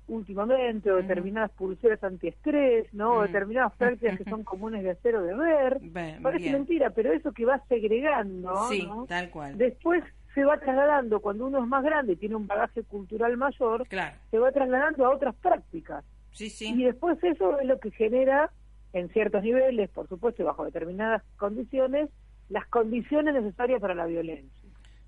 últimamente, 0.07 0.91
o 0.91 0.98
determinadas 0.98 1.51
pulseras 1.51 2.03
antiestrés, 2.03 2.93
¿no? 2.93 3.17
O 3.17 3.22
determinadas 3.24 3.74
prácticas 3.74 4.17
que 4.17 4.24
son 4.25 4.43
comunes 4.43 4.83
de 4.83 4.91
hacer 4.91 5.15
o 5.15 5.24
de 5.24 5.33
ver. 5.33 5.79
Parece 6.22 6.51
mentira, 6.51 6.89
pero 6.91 7.12
eso 7.12 7.31
que 7.31 7.45
va 7.45 7.62
segregando, 7.67 8.67
sí, 8.69 8.88
tal 9.07 9.29
cual. 9.29 9.57
Después 9.57 10.03
se 10.33 10.43
va 10.43 10.57
trasladando, 10.60 11.19
cuando 11.19 11.45
uno 11.45 11.60
es 11.60 11.67
más 11.67 11.83
grande 11.83 12.13
y 12.13 12.15
tiene 12.15 12.36
un 12.36 12.48
bagaje 12.48 12.83
cultural 12.83 13.38
mayor, 13.38 13.88
se 14.31 14.39
va 14.39 14.51
trasladando 14.51 15.05
a 15.05 15.13
otras 15.13 15.36
prácticas. 15.36 16.03
Sí, 16.31 16.50
sí. 16.50 16.74
Y 16.74 16.83
después 16.86 17.24
eso 17.24 17.60
es 17.60 17.67
lo 17.67 17.79
que 17.79 17.91
genera 17.91 18.50
en 18.93 19.09
ciertos 19.09 19.43
niveles, 19.43 19.89
por 19.89 20.07
supuesto, 20.07 20.41
y 20.41 20.45
bajo 20.45 20.65
determinadas 20.65 21.23
condiciones, 21.38 22.09
las 22.50 22.67
condiciones 22.67 23.33
necesarias 23.33 23.81
para 23.81 23.95
la 23.95 24.05
violencia. 24.05 24.51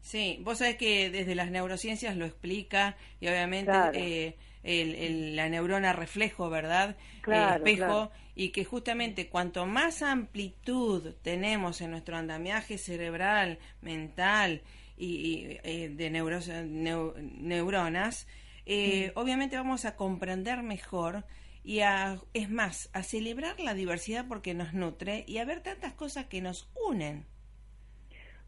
Sí, 0.01 0.39
vos 0.43 0.59
sabés 0.59 0.75
que 0.75 1.09
desde 1.09 1.33
las 1.33 1.49
neurociencias 1.49 2.15
lo 2.15 2.25
explica 2.25 2.95
y 3.19 3.27
obviamente 3.27 3.71
eh, 3.93 4.35
el, 4.61 5.35
la 5.35 5.49
neurona 5.49 5.93
reflejo, 5.93 6.49
¿verdad? 6.49 6.95
Claro, 7.21 7.65
espejo 7.65 8.11
y 8.35 8.49
que 8.49 8.65
justamente 8.65 9.29
cuanto 9.29 9.65
más 9.65 10.03
amplitud 10.03 11.13
tenemos 11.23 11.81
en 11.81 11.91
nuestro 11.91 12.17
andamiaje 12.17 12.77
cerebral, 12.77 13.57
mental 13.81 14.61
y, 14.97 15.57
eh, 15.63 15.89
de 15.89 16.09
neuronas, 16.11 18.27
eh, 18.65 19.11
obviamente 19.15 19.55
vamos 19.55 19.85
a 19.85 19.95
comprender 19.95 20.63
mejor 20.63 21.23
y 21.65 21.79
a, 21.79 22.19
es 22.34 22.50
más, 22.50 22.91
a 22.93 23.01
celebrar 23.01 23.60
la 23.60 23.74
diversidad 23.74 24.25
porque 24.29 24.53
nos 24.53 24.74
nutre 24.74 25.25
y 25.27 25.39
a 25.39 25.45
ver 25.45 25.62
tantas 25.63 25.93
cosas 25.93 26.27
que 26.27 26.39
nos 26.39 26.69
unen. 26.88 27.25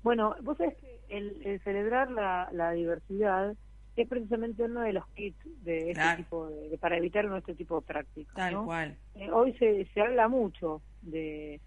Bueno, 0.04 0.36
vos 0.44 0.58
sabés 0.58 0.76
que 0.76 1.00
el, 1.10 1.60
celebrar 1.64 2.12
la, 2.12 2.72
diversidad 2.74 3.56
es 3.96 4.08
precisamente 4.08 4.64
uno 4.64 4.82
de 4.82 4.94
los 4.94 5.08
kits 5.16 5.40
de 5.64 5.92
este 5.92 6.18
tipo 6.18 6.48
de, 6.48 6.78
para 6.78 6.98
evitar 6.98 7.26
nuestro 7.26 7.56
tipo 7.56 7.82
de 7.82 7.88
prácticas. 7.88 8.36
Tal 8.36 8.64
cual. 8.64 8.96
Eh, 9.16 9.32
hoy 9.32 9.54
se, 9.54 9.86
se 9.96 10.02
habla 10.02 10.28
mucho 10.28 10.84
de, 11.02 11.60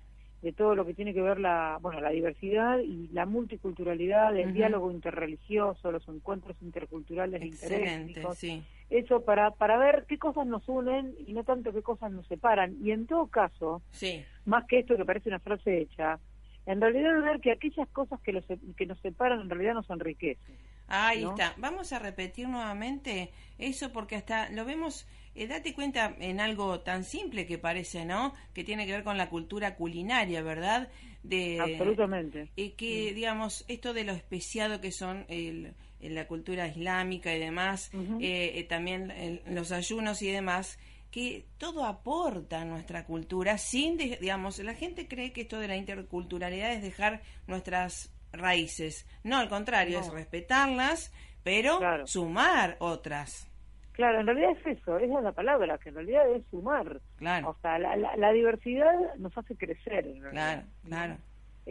de 0.43 0.53
todo 0.53 0.77
lo 0.77 0.87
que 0.87 0.95
tiene 0.95 1.13
que 1.13 1.21
ver 1.21 1.41
la, 1.41 1.79
bueno, 1.83 2.01
la 2.01 2.11
diversidad 2.11 2.79
y 2.79 3.09
la 3.09 3.27
multiculturalidad, 3.27 4.37
el 4.37 4.55
diálogo 4.55 4.93
interreligioso, 4.93 5.91
los 5.91 6.07
encuentros 6.09 6.57
interculturales 6.63 7.43
Excelente, 7.43 8.23
sí. 8.37 8.63
Eso 8.91 9.25
para, 9.25 9.53
para 9.53 9.79
ver 9.79 10.05
qué 10.09 10.19
cosas 10.19 10.47
nos 10.47 10.69
unen 10.69 11.15
y 11.27 11.33
no 11.33 11.45
tanto 11.45 11.73
qué 11.73 11.81
cosas 11.81 12.11
nos 12.13 12.27
separan. 12.27 12.77
Y 12.83 12.91
en 12.91 13.07
todo 13.07 13.29
caso, 13.29 13.83
sí. 13.91 14.25
más 14.45 14.67
que 14.67 14.81
esto 14.81 14.97
que 14.97 15.05
parece 15.05 15.29
una 15.29 15.39
frase 15.39 15.81
hecha, 15.81 16.19
en 16.67 16.81
realidad 16.81 17.23
ver 17.23 17.41
que 17.41 17.53
aquellas 17.53 17.89
cosas 17.89 18.21
que, 18.21 18.33
los, 18.33 18.45
que 18.77 18.87
nos 18.87 18.99
separan 19.01 19.41
en 19.41 19.51
realidad 19.51 19.75
nos 19.75 19.89
enriquecen. 19.91 20.57
Ahí 20.89 21.23
está. 21.23 21.55
Vamos 21.57 21.93
a 21.93 22.01
repetir 22.01 22.49
nuevamente 22.49 23.31
eso 23.59 23.93
porque 23.93 24.17
hasta 24.17 24.51
lo 24.51 24.65
vemos 24.65 25.07
eh, 25.35 25.47
date 25.47 25.75
cuenta 25.75 26.17
en 26.19 26.41
algo 26.41 26.81
tan 26.81 27.05
simple 27.05 27.47
que 27.47 27.59
parece, 27.59 28.05
¿no? 28.05 28.35
Que 28.53 28.65
tiene 28.65 28.87
que 28.87 28.93
ver 28.93 29.05
con 29.05 29.17
la 29.17 29.31
cultura 29.31 29.77
culinaria, 29.77 30.43
¿verdad? 30.43 30.89
De, 31.23 31.61
Absolutamente. 31.61 32.49
Y 32.57 32.71
que, 32.71 33.15
digamos, 33.15 33.65
esto 33.69 33.95
de 33.95 34.05
lo 34.05 34.13
especiado 34.13 34.81
que 34.81 34.91
son 34.91 35.27
el, 35.29 35.75
la 36.03 36.27
cultura 36.27 36.67
islámica 36.67 37.35
y 37.35 37.39
demás, 37.39 37.91
eh, 38.21 38.53
eh, 38.55 38.65
también 38.65 39.41
los 39.47 39.73
ayunos 39.73 40.23
y 40.23 40.31
demás, 40.31 40.79
que 41.11 41.45
todo 41.59 41.85
aporta 41.85 42.63
a 42.63 42.65
nuestra 42.65 43.05
cultura 43.05 43.59
sin, 43.59 43.97
digamos, 43.97 44.59
la 44.61 44.75
gente 44.75 45.09
cree 45.09 45.33
que 45.33 45.43
esto 45.43 45.59
de 45.59 45.69
la 45.69 45.77
interculturalidad 45.77 46.73
es 46.73 46.83
dejar 46.83 47.23
nuestras 47.47 48.15
raíces. 48.33 49.07
No, 49.25 49.39
al 49.39 49.49
contrario, 49.49 50.01
es 50.01 50.11
respetarlas, 50.11 51.13
pero 51.43 51.81
sumar 52.07 52.77
otras. 52.79 53.51
Claro, 53.93 54.21
en 54.21 54.27
realidad 54.27 54.53
es 54.53 54.79
eso, 54.79 54.99
esa 54.99 55.19
es 55.19 55.25
la 55.25 55.33
palabra, 55.33 55.77
que 55.79 55.91
en 55.91 55.97
realidad 55.97 56.31
es 56.35 56.47
sumar. 56.47 57.01
Claro. 57.17 57.51
O 57.51 57.57
sea, 57.61 57.79
la, 57.79 57.97
la, 57.97 58.33
diversidad 58.33 58.95
nos 59.19 59.37
hace 59.37 59.57
crecer. 59.57 60.07
En 60.07 60.23
realidad. 60.23 60.31
Claro, 60.33 60.63
claro. 60.85 61.17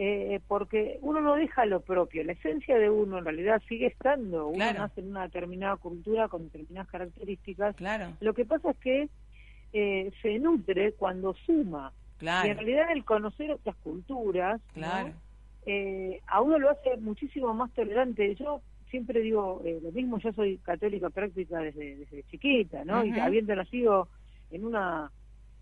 Eh, 0.02 0.40
porque 0.48 0.98
uno 1.02 1.20
no 1.20 1.34
deja 1.34 1.66
lo 1.66 1.80
propio, 1.80 2.24
la 2.24 2.32
esencia 2.32 2.78
de 2.78 2.88
uno 2.88 3.18
en 3.18 3.24
realidad 3.26 3.60
sigue 3.68 3.88
estando. 3.88 4.46
Uno 4.46 4.72
nace 4.72 5.02
en 5.02 5.10
una 5.10 5.24
determinada 5.24 5.76
cultura 5.76 6.26
con 6.28 6.44
determinadas 6.44 6.88
características. 6.88 7.76
Claro. 7.76 8.14
Lo 8.20 8.32
que 8.32 8.46
pasa 8.46 8.70
es 8.70 8.78
que 8.78 9.08
eh, 9.74 10.10
se 10.22 10.38
nutre 10.38 10.92
cuando 10.92 11.34
suma. 11.44 11.92
Claro. 12.16 12.48
Y 12.48 12.50
en 12.50 12.56
realidad 12.56 12.92
el 12.92 13.04
conocer 13.04 13.50
otras 13.50 13.76
culturas 13.76 14.58
claro. 14.72 15.12
eh, 15.66 16.22
a 16.28 16.40
uno 16.40 16.58
lo 16.58 16.70
hace 16.70 16.96
muchísimo 16.96 17.52
más 17.52 17.70
tolerante. 17.72 18.34
Yo 18.36 18.62
siempre 18.90 19.20
digo 19.20 19.60
eh, 19.66 19.80
lo 19.82 19.92
mismo, 19.92 20.18
yo 20.18 20.32
soy 20.32 20.56
católica 20.64 21.10
práctica 21.10 21.58
desde, 21.58 21.96
desde 21.96 22.22
chiquita, 22.30 22.86
¿no? 22.86 23.04
Y 23.04 23.18
habiendo 23.20 23.54
nacido 23.54 24.08
en 24.50 24.64
una 24.64 25.12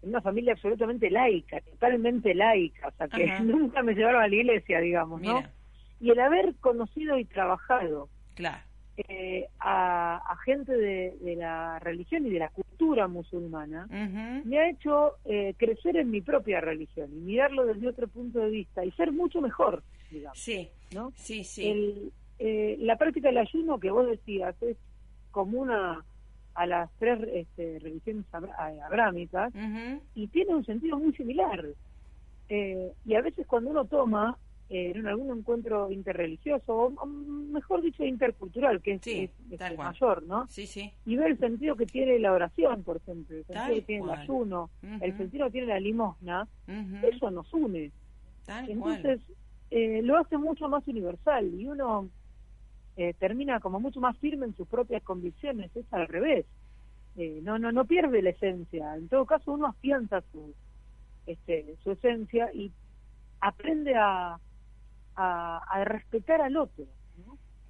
en 0.02 0.10
una 0.10 0.20
familia 0.20 0.52
absolutamente 0.52 1.10
laica, 1.10 1.60
totalmente 1.60 2.34
laica, 2.34 2.88
o 2.88 2.92
sea, 2.92 3.08
que 3.08 3.26
nunca 3.40 3.82
me 3.82 3.94
llevaron 3.94 4.22
a 4.22 4.28
la 4.28 4.34
iglesia, 4.34 4.80
digamos, 4.80 5.20
¿no? 5.20 5.42
Y 6.00 6.10
el 6.10 6.20
haber 6.20 6.54
conocido 6.56 7.18
y 7.18 7.24
trabajado 7.24 8.08
claro. 8.34 8.62
eh, 8.96 9.48
a, 9.58 10.36
gente 10.44 10.72
de, 10.72 11.36
la 11.36 11.78
religión 11.80 12.26
y 12.26 12.30
de 12.30 12.38
la 12.38 12.48
cultura 12.50 13.08
musulmana, 13.08 13.86
me 14.44 14.58
ha 14.58 14.70
hecho 14.70 15.14
eh, 15.24 15.54
crecer 15.58 15.96
en 15.96 16.10
mi 16.10 16.20
propia 16.20 16.60
religión 16.60 17.10
y 17.12 17.20
mirarlo 17.20 17.66
desde 17.66 17.88
otro 17.88 18.06
punto 18.06 18.38
de 18.38 18.50
vista 18.50 18.84
y 18.84 18.92
ser 18.92 19.12
mucho 19.12 19.40
mejor, 19.40 19.82
digamos. 20.10 20.38
Sí, 20.38 20.70
¿no? 20.94 21.12
sí, 21.16 21.42
sí. 21.42 21.68
El, 21.68 22.12
eh, 22.38 22.76
la 22.78 22.96
práctica 22.96 23.28
del 23.28 23.38
ayuno 23.38 23.80
que 23.80 23.90
vos 23.90 24.06
decías 24.06 24.54
es 24.62 24.76
común 25.32 25.70
a, 26.58 26.66
las 26.66 26.90
tres 26.98 27.20
este, 27.32 27.78
religiones 27.78 28.24
abrámicas 28.32 29.52
y 30.14 30.26
tiene 30.28 30.54
un 30.54 30.64
sentido 30.64 30.98
muy 30.98 31.12
similar. 31.14 31.64
Eh, 32.48 32.92
y 33.04 33.14
a 33.14 33.20
veces 33.20 33.46
cuando 33.46 33.70
uno 33.70 33.84
toma 33.84 34.36
eh, 34.70 34.92
en 34.94 35.06
algún 35.06 35.38
encuentro 35.38 35.90
interreligioso, 35.90 36.74
o, 36.74 37.06
mejor 37.06 37.82
dicho 37.82 38.04
intercultural, 38.04 38.80
que 38.80 38.94
es, 39.02 39.76
mayor, 39.76 40.22
¿no? 40.24 40.46
Sí, 40.48 40.66
sí. 40.66 40.92
Y 41.06 41.16
ve 41.16 41.26
el 41.26 41.38
sentido 41.38 41.76
que 41.76 41.86
tiene 41.86 42.18
la 42.18 42.32
oración, 42.32 42.82
por 42.82 42.96
ejemplo, 42.96 43.36
el 43.36 43.44
sentido 43.44 43.74
que 43.74 43.82
tiene 43.82 44.04
el 44.04 44.10
ayuno, 44.10 44.70
el 45.00 45.16
sentido 45.16 45.46
que 45.46 45.52
tiene 45.52 45.66
la 45.68 45.80
limosna, 45.80 46.48
eso 47.02 47.30
nos 47.30 47.52
une. 47.52 47.92
Entonces, 48.66 49.20
lo 49.70 50.18
hace 50.18 50.38
mucho 50.38 50.68
más 50.68 50.86
universal 50.88 51.52
y 51.54 51.66
uno 51.66 52.08
eh, 52.98 53.14
termina 53.14 53.60
como 53.60 53.78
mucho 53.78 54.00
más 54.00 54.18
firme 54.18 54.44
en 54.44 54.56
sus 54.56 54.66
propias 54.66 55.04
convicciones, 55.04 55.70
es 55.76 55.86
al 55.92 56.08
revés. 56.08 56.46
Eh, 57.16 57.38
no, 57.44 57.56
no, 57.56 57.70
no 57.70 57.84
pierde 57.84 58.20
la 58.22 58.30
esencia. 58.30 58.96
En 58.96 59.08
todo 59.08 59.24
caso, 59.24 59.52
uno 59.52 59.68
afianza 59.68 60.20
su, 60.32 60.52
este, 61.24 61.76
su 61.84 61.92
esencia 61.92 62.52
y 62.52 62.72
aprende 63.40 63.94
a, 63.94 64.40
a, 65.14 65.84
respetar 65.84 66.40
al 66.40 66.56
otro. 66.56 66.86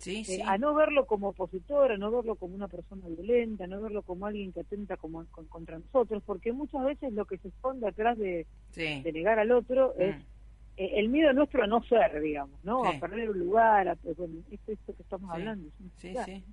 Eh, 0.07 0.41
a 0.47 0.57
no 0.57 0.75
verlo 0.75 1.05
como 1.05 1.29
opositor, 1.29 1.93
a 1.93 1.99
no 1.99 2.11
verlo 2.11 2.37
como 2.37 2.55
una 2.55 2.69
persona 2.69 3.07
violenta, 3.09 3.65
a 3.65 3.67
no 3.67 3.83
verlo 3.83 4.01
como 4.01 4.25
alguien 4.25 4.55
que 4.55 4.61
atenta 4.61 4.97
como, 4.97 5.27
contra 5.51 5.79
nosotros, 5.79 6.23
porque 6.25 6.55
muchas 6.55 6.87
veces 6.87 7.13
lo 7.13 7.27
que 7.27 7.37
se 7.37 7.49
esconde 7.49 7.87
atrás 7.87 8.17
de, 8.17 8.47
de 8.75 9.13
negar 9.13 9.39
al 9.39 9.53
otro 9.53 9.95
es 9.99 10.17
mm. 10.17 10.38
Eh, 10.79 11.01
el 11.01 11.09
miedo 11.09 11.33
nuestro 11.33 11.65
a 11.65 11.67
no 11.67 11.83
ser, 11.83 12.21
digamos, 12.21 12.63
¿no? 12.63 12.85
A 12.85 12.93
perder 13.01 13.31
un 13.31 13.39
lugar, 13.41 13.89
a, 13.89 13.97
bueno, 14.17 14.35
esto, 14.51 14.73
esto 14.73 14.95
que 14.97 15.03
estamos 15.03 15.29
hablando. 15.31 15.69
Sí, 15.97 16.15
sí. 16.25 16.45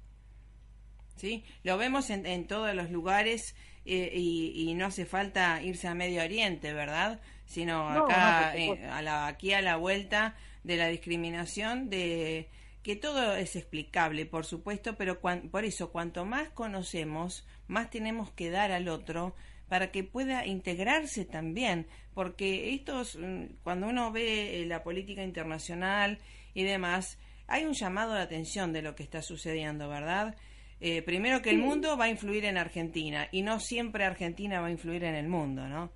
Sí, 1.15 1.45
lo 1.63 1.77
vemos 1.77 2.09
en, 2.09 2.25
en 2.25 2.45
todos 2.47 2.73
los 2.73 2.89
lugares 2.89 3.55
eh, 3.85 4.11
y, 4.15 4.73
no 4.73 4.87
hace 4.87 5.05
falta 5.05 5.61
irse 5.61 5.87
a 5.87 5.93
Medio 5.93 6.23
Oriente, 6.23 6.73
¿verdad? 6.73 7.21
Sino 7.45 7.87
acá, 7.87 8.57
eh, 8.57 8.83
a 8.85 9.03
la, 9.03 9.27
aquí 9.27 9.53
a 9.53 9.61
la 9.61 9.77
vuelta 9.77 10.35
de 10.63 10.75
la 10.75 10.87
discriminación, 10.87 11.89
de 11.91 12.49
que 12.81 12.95
todo 12.95 13.35
es 13.35 13.55
explicable, 13.55 14.25
por 14.25 14.43
supuesto, 14.43 14.95
pero 14.95 15.19
por 15.19 15.65
eso, 15.65 15.91
cuanto 15.91 16.25
más 16.25 16.49
conocemos, 16.49 17.47
más 17.67 17.91
tenemos 17.91 18.31
que 18.31 18.49
dar 18.49 18.71
al 18.71 18.87
otro 18.87 19.35
para 19.69 19.91
que 19.91 20.03
pueda 20.03 20.45
integrarse 20.45 21.25
también, 21.25 21.87
porque 22.13 22.73
estos, 22.73 23.17
mm, 23.17 23.57
cuando 23.63 23.87
uno 23.87 24.11
ve 24.11 24.61
eh, 24.61 24.65
la 24.65 24.83
política 24.83 25.23
internacional 25.23 26.19
y 26.53 26.63
demás, 26.63 27.19
hay 27.47 27.65
un 27.65 27.73
llamado 27.73 28.13
de 28.13 28.21
atención 28.21 28.73
de 28.73 28.81
lo 28.81 28.95
que 28.95 29.03
está 29.03 29.21
sucediendo, 29.21 29.89
¿verdad? 29.89 30.35
Eh, 30.81 31.01
primero 31.01 31.41
que 31.41 31.51
el 31.51 31.59
mundo 31.59 31.97
va 31.97 32.05
a 32.05 32.09
influir 32.09 32.45
en 32.45 32.57
Argentina 32.57 33.27
y 33.31 33.41
no 33.41 33.59
siempre 33.59 34.03
Argentina 34.03 34.59
va 34.61 34.67
a 34.67 34.71
influir 34.71 35.03
en 35.03 35.15
el 35.15 35.27
mundo, 35.27 35.67
¿no? 35.67 35.91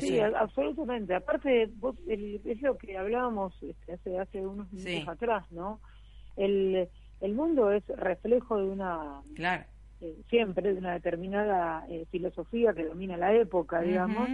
sí, 0.00 0.18
absolutamente. 0.18 1.14
Aparte, 1.14 1.70
vos, 1.76 1.94
es 2.08 2.60
lo 2.60 2.76
que 2.76 2.96
hablábamos 2.96 3.54
este, 3.62 3.92
hace, 3.92 4.18
hace 4.18 4.44
unos 4.44 4.72
minutos 4.72 5.08
atrás, 5.08 5.44
¿no? 5.52 5.80
El, 6.36 6.88
el 7.20 7.34
mundo 7.34 7.70
es 7.70 7.86
reflejo 7.86 8.56
de 8.58 8.64
una 8.64 9.20
claro 9.36 9.64
eh, 10.02 10.14
siempre 10.28 10.74
de 10.74 10.78
una 10.78 10.92
determinada 10.92 11.86
eh, 11.88 12.04
filosofía 12.10 12.74
que 12.74 12.84
domina 12.84 13.16
la 13.16 13.34
época, 13.34 13.80
digamos, 13.80 14.28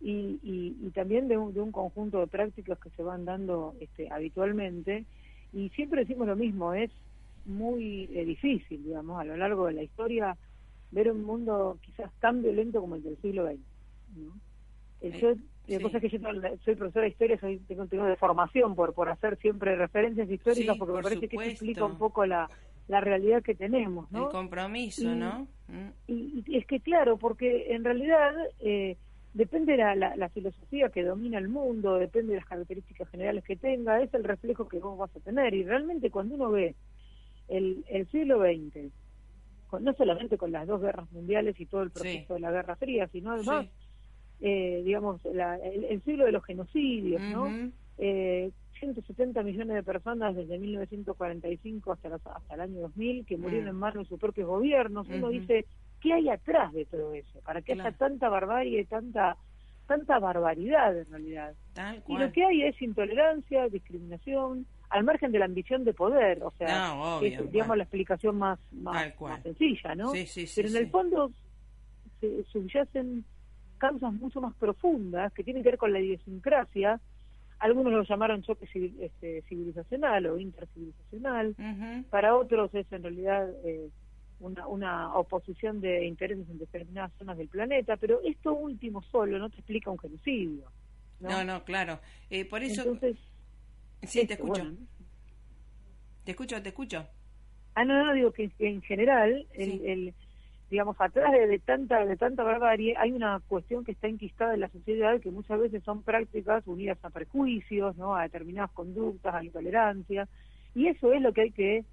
y, 0.00 0.38
y, 0.42 0.90
también 0.90 1.28
de 1.28 1.38
un, 1.38 1.54
de 1.54 1.60
un 1.60 1.72
conjunto 1.72 2.20
de 2.20 2.26
prácticas 2.26 2.78
que 2.78 2.90
se 2.90 3.02
van 3.02 3.24
dando 3.24 3.74
este, 3.80 4.10
habitualmente. 4.10 5.06
Y 5.52 5.70
siempre 5.70 6.02
decimos 6.02 6.26
lo 6.26 6.36
mismo, 6.36 6.74
es 6.74 6.90
muy 7.46 8.08
eh, 8.12 8.24
difícil, 8.26 8.84
digamos, 8.84 9.18
a 9.18 9.24
lo 9.24 9.36
largo 9.36 9.66
de 9.66 9.72
la 9.72 9.82
historia 9.82 10.36
ver 10.90 11.10
un 11.10 11.24
mundo 11.24 11.78
quizás 11.80 12.12
tan 12.20 12.42
violento 12.42 12.80
como 12.80 12.96
el 12.96 13.02
del 13.02 13.16
siglo 13.22 13.46
XX. 13.46 13.58
¿no? 14.16 14.34
yo, 15.00 15.34
que 16.00 16.08
yo 16.08 16.18
soy 16.64 16.74
profesora 16.74 17.04
de 17.04 17.10
historia, 17.10 17.38
soy, 17.40 17.58
tengo, 17.60 17.86
tengo 17.86 18.04
de 18.04 18.16
formación 18.16 18.74
por, 18.74 18.92
por 18.94 19.08
hacer 19.08 19.38
siempre 19.38 19.74
referencias 19.76 20.30
históricas, 20.30 20.76
porque 20.76 20.94
me 20.94 21.02
parece 21.02 21.28
que 21.28 21.36
eso 21.36 21.44
explica 21.44 21.84
un 21.84 21.98
poco 21.98 22.26
la, 22.26 22.48
la 22.88 23.00
realidad 23.00 23.42
que 23.42 23.54
tenemos, 23.54 24.10
¿no? 24.10 24.24
El 24.24 24.32
compromiso, 24.32 25.14
¿no? 25.14 25.46
Y, 26.06 26.44
es 26.56 26.66
que 26.66 26.80
claro, 26.80 27.18
porque 27.18 27.74
en 27.74 27.84
realidad 27.84 28.34
eh, 28.60 28.96
depende 29.34 29.72
de 29.72 29.78
la, 29.78 30.16
la, 30.16 30.28
filosofía 30.30 30.88
que 30.88 31.04
domina 31.04 31.38
el 31.38 31.48
mundo, 31.48 31.96
depende 31.96 32.32
de 32.32 32.40
las 32.40 32.48
características 32.48 33.08
generales 33.10 33.44
que 33.44 33.56
tenga, 33.56 34.00
es 34.02 34.12
el 34.14 34.24
reflejo 34.24 34.66
que 34.66 34.78
vos 34.78 34.98
vas 34.98 35.14
a 35.14 35.20
tener. 35.20 35.54
Y 35.54 35.64
realmente 35.64 36.10
cuando 36.10 36.34
uno 36.34 36.50
ve 36.50 36.74
el, 37.48 37.84
el 37.88 38.10
siglo 38.10 38.40
XX, 38.40 38.90
no 39.80 39.92
solamente 39.94 40.38
con 40.38 40.50
las 40.50 40.66
dos 40.66 40.80
guerras 40.80 41.10
mundiales 41.12 41.58
y 41.60 41.66
todo 41.66 41.82
el 41.82 41.90
proceso 41.90 42.34
de 42.34 42.40
la 42.40 42.50
Guerra 42.50 42.76
Fría, 42.76 43.06
sino 43.08 43.32
además, 43.32 43.66
eh, 44.40 44.82
digamos, 44.84 45.20
el, 45.26 46.02
siglo 46.04 46.24
de 46.24 46.32
los 46.32 46.44
genocidios, 46.44 47.20
¿no? 47.20 47.70
Eh, 47.98 48.50
170 48.78 49.42
millones 49.42 49.76
de 49.76 49.82
personas 49.82 50.34
desde 50.34 50.58
1945 50.58 51.92
hasta, 51.92 52.14
hasta 52.14 52.54
el 52.54 52.60
año 52.60 52.80
2000 52.80 53.26
que 53.26 53.36
murieron 53.36 53.66
mm. 53.66 53.70
en 53.70 53.76
manos 53.76 54.04
de 54.04 54.08
sus 54.08 54.20
propios 54.20 54.48
gobiernos. 54.48 55.08
Uno 55.08 55.28
dice, 55.28 55.66
¿qué 56.00 56.12
hay 56.12 56.28
atrás 56.28 56.72
de 56.72 56.84
todo 56.84 57.12
eso? 57.14 57.40
¿Para 57.40 57.62
que 57.62 57.72
haya 57.72 57.92
tanta 57.92 58.28
barbarie, 58.28 58.84
tanta 58.84 59.36
tanta 59.86 60.18
barbaridad 60.18 60.96
en 60.98 61.10
realidad? 61.10 61.54
y 62.06 62.18
lo 62.18 62.30
que 62.30 62.44
hay 62.44 62.62
es 62.64 62.80
intolerancia, 62.82 63.68
discriminación, 63.68 64.66
al 64.90 65.04
margen 65.04 65.32
de 65.32 65.38
la 65.38 65.46
ambición 65.46 65.84
de 65.84 65.94
poder, 65.94 66.42
o 66.42 66.52
sea, 66.58 66.94
es, 67.22 67.50
digamos 67.50 67.76
la 67.76 67.84
explicación 67.84 68.38
más, 68.38 68.58
más, 68.72 69.12
sencilla, 69.42 69.94
¿no? 69.94 70.12
Pero 70.12 70.68
en 70.68 70.76
el 70.76 70.90
fondo 70.90 71.30
se 72.20 72.44
subyacen 72.44 73.24
causas 73.78 74.12
mucho 74.12 74.40
más 74.40 74.54
profundas 74.56 75.32
que 75.32 75.44
tienen 75.44 75.62
que 75.62 75.70
ver 75.70 75.78
con 75.78 75.92
la 75.92 76.00
idiosincrasia 76.00 77.00
algunos 77.58 77.92
lo 77.92 78.02
llamaron 78.04 78.42
choque 78.42 78.68
este, 79.00 79.42
civilizacional 79.42 80.26
o 80.26 80.38
intercivilizacional, 80.38 81.54
para 82.10 82.36
otros 82.36 82.72
es 82.74 82.90
en 82.92 83.02
realidad 83.02 83.48
eh, 83.64 83.88
una, 84.40 84.66
una 84.66 85.14
oposición 85.14 85.80
de 85.80 86.06
intereses 86.06 86.48
en 86.48 86.58
determinadas 86.58 87.12
zonas 87.18 87.36
del 87.36 87.48
planeta, 87.48 87.96
pero 87.96 88.20
esto 88.24 88.54
último 88.54 89.02
solo 89.02 89.38
no 89.38 89.50
te 89.50 89.56
explica 89.56 89.90
un 89.90 89.98
genocidio. 89.98 90.70
No, 91.20 91.42
no, 91.44 91.64
claro. 91.64 92.00
Eh, 92.30 92.44
por 92.44 92.62
eso... 92.62 92.82
Entonces, 92.82 93.16
sí, 94.04 94.26
te 94.26 94.34
escucho. 94.34 94.64
te 96.24 96.30
escucho, 96.30 96.62
te 96.62 96.68
escucho. 96.68 97.06
Ah, 97.74 97.84
no, 97.84 98.04
no, 98.04 98.12
digo 98.12 98.32
que 98.32 98.50
en 98.60 98.82
general 98.82 99.46
el 99.54 100.14
digamos, 100.70 100.96
atrás 101.00 101.32
de, 101.32 101.58
tanta 101.60 102.04
de 102.04 102.16
tanta 102.16 102.42
barbarie 102.42 102.94
hay 102.98 103.12
una 103.12 103.40
cuestión 103.48 103.84
que 103.84 103.92
está 103.92 104.06
enquistada 104.06 104.54
en 104.54 104.60
la 104.60 104.68
sociedad 104.68 105.20
que 105.20 105.30
muchas 105.30 105.58
veces 105.58 105.82
son 105.82 106.02
prácticas 106.02 106.66
unidas 106.66 106.98
a 107.02 107.10
prejuicios, 107.10 107.96
¿no? 107.96 108.14
a 108.14 108.24
determinadas 108.24 108.70
conductas, 108.72 109.34
a 109.34 109.44
intolerancia, 109.44 110.28
y 110.74 110.88
eso 110.88 111.12
es 111.12 111.22
lo 111.22 111.32
que 111.32 111.40
hay 111.42 111.50
que 111.52 111.84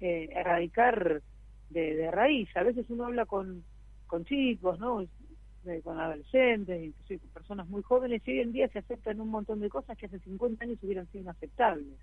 eh, 0.00 0.28
erradicar 0.32 1.22
de, 1.70 2.10
raíz. 2.10 2.48
A 2.56 2.62
veces 2.62 2.86
uno 2.88 3.04
habla 3.06 3.26
con, 3.26 3.62
con 4.06 4.24
chicos, 4.24 4.78
¿no? 4.78 5.04
con 5.82 5.98
adolescentes, 5.98 6.82
inclusive 6.82 7.20
con 7.20 7.30
personas 7.30 7.68
muy 7.68 7.82
jóvenes, 7.82 8.22
y 8.26 8.32
hoy 8.32 8.40
en 8.40 8.52
día 8.52 8.68
se 8.68 8.78
aceptan 8.78 9.20
un 9.20 9.28
montón 9.28 9.60
de 9.60 9.68
cosas 9.68 9.96
que 9.96 10.06
hace 10.06 10.18
50 10.18 10.64
años 10.64 10.78
hubieran 10.82 11.06
sido 11.08 11.22
inaceptables. 11.22 11.98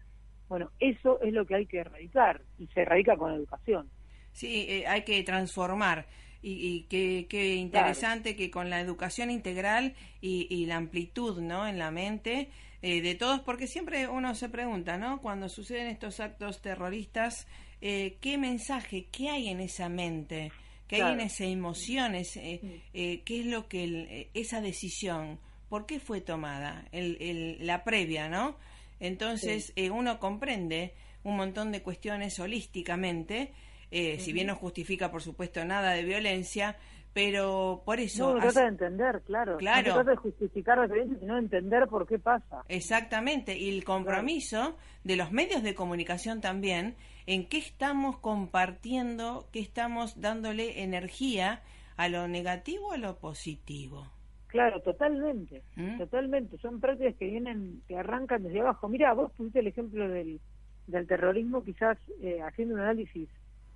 Bueno, 0.50 0.70
eso 0.80 1.22
es 1.22 1.34
lo 1.34 1.46
que 1.46 1.56
hay 1.56 1.66
que 1.66 1.80
erradicar, 1.80 2.42
y 2.60 2.68
se 2.68 2.82
erradica 2.82 3.18
con 3.18 3.34
educación. 3.34 3.88
Sí, 4.34 4.66
eh, 4.68 4.88
hay 4.88 5.04
que 5.04 5.22
transformar. 5.24 6.08
Y, 6.44 6.88
y 6.90 7.26
qué, 7.30 7.56
interesante 7.56 8.36
que 8.36 8.50
con 8.50 8.70
la 8.72 8.80
educación 8.80 9.30
integral 9.30 9.94
y, 10.22 10.66
la 10.66 10.78
amplitud 10.78 11.40
¿no? 11.40 11.68
en 11.68 11.78
la 11.78 11.92
mente 11.92 12.50
eh, 12.82 13.02
de 13.02 13.14
todos, 13.14 13.42
porque 13.42 13.68
siempre 13.68 14.08
uno 14.08 14.34
se 14.34 14.50
pregunta, 14.50 14.98
¿no? 14.98 15.22
cuando 15.22 15.50
suceden 15.50 15.88
estos 15.88 16.20
actos 16.20 16.62
terroristas, 16.62 17.46
eh, 17.80 18.18
¿qué 18.22 18.40
mensaje, 18.40 19.06
qué 19.12 19.30
hay 19.30 19.50
en 19.50 19.60
esa 19.60 19.88
mente? 19.88 20.52
¿Qué 20.88 21.04
hay 21.04 21.14
en 21.14 21.22
esa 21.22 21.46
emoción? 21.46 22.14
¿Qué 22.14 23.22
es 23.26 23.46
lo 23.46 23.68
que 23.68 24.30
esa 24.34 24.62
decisión? 24.62 25.40
¿Por 25.70 25.86
qué 25.86 26.00
fue 26.00 26.22
tomada? 26.22 26.86
El, 26.92 27.58
la 27.66 27.84
previa, 27.84 28.28
¿no? 28.28 28.58
Entonces 29.00 29.74
uno 29.90 30.20
comprende 30.20 30.94
un 31.24 31.38
montón 31.38 31.72
de 31.72 31.82
cuestiones 31.82 32.40
holísticamente 32.40 33.54
eh, 33.92 34.20
si 34.20 34.34
bien 34.34 34.48
no 34.48 34.56
justifica, 34.56 35.12
por 35.12 35.22
supuesto, 35.22 35.64
nada 35.66 35.92
de 35.92 36.04
violencia, 36.04 36.78
pero 37.14 37.82
por 37.86 38.00
eso... 38.00 38.34
No, 38.34 38.40
trata 38.40 38.62
de 38.62 38.68
entender, 38.68 39.22
claro. 39.26 39.58
claro. 39.58 39.88
No 39.90 39.94
trata 39.96 40.12
de 40.12 40.18
justificar 40.18 40.78
la 40.78 40.88
violencia, 40.88 41.20
sino 41.20 41.34
de 41.36 41.42
entender 41.42 41.88
por 41.88 42.08
qué 42.08 42.18
pasa. 42.18 42.64
Exactamente, 42.70 43.58
y 43.58 43.70
el 43.70 43.84
compromiso 43.84 44.78
de 45.04 45.18
los 45.18 45.32
medios 45.32 45.62
de 45.62 45.76
comunicación 45.76 46.40
también, 46.40 46.96
en 47.26 47.48
qué 47.50 47.58
estamos 47.58 48.18
compartiendo, 48.18 49.50
qué 49.52 49.60
estamos 49.60 50.20
dándole 50.22 50.84
energía 50.84 51.62
a 51.98 52.08
lo 52.08 52.28
negativo 52.28 52.88
o 52.88 52.94
a 52.94 52.98
lo 52.98 53.18
positivo. 53.18 54.08
Claro, 54.48 54.82
totalmente, 54.82 55.64
¿Mm? 55.76 55.98
totalmente. 55.98 56.58
Son 56.58 56.80
prácticas 56.80 57.16
que 57.16 57.26
vienen, 57.26 57.82
que 57.88 57.98
arrancan 57.98 58.44
desde 58.44 58.60
abajo. 58.60 58.90
Mira, 58.90 59.14
vos 59.14 59.32
pusiste 59.34 59.60
el 59.60 59.68
ejemplo 59.68 60.10
del, 60.10 60.42
del 60.88 61.08
terrorismo, 61.08 61.64
quizás 61.64 61.98
eh, 62.22 62.40
haciendo 62.42 62.76
un 62.76 62.82
análisis 62.82 63.30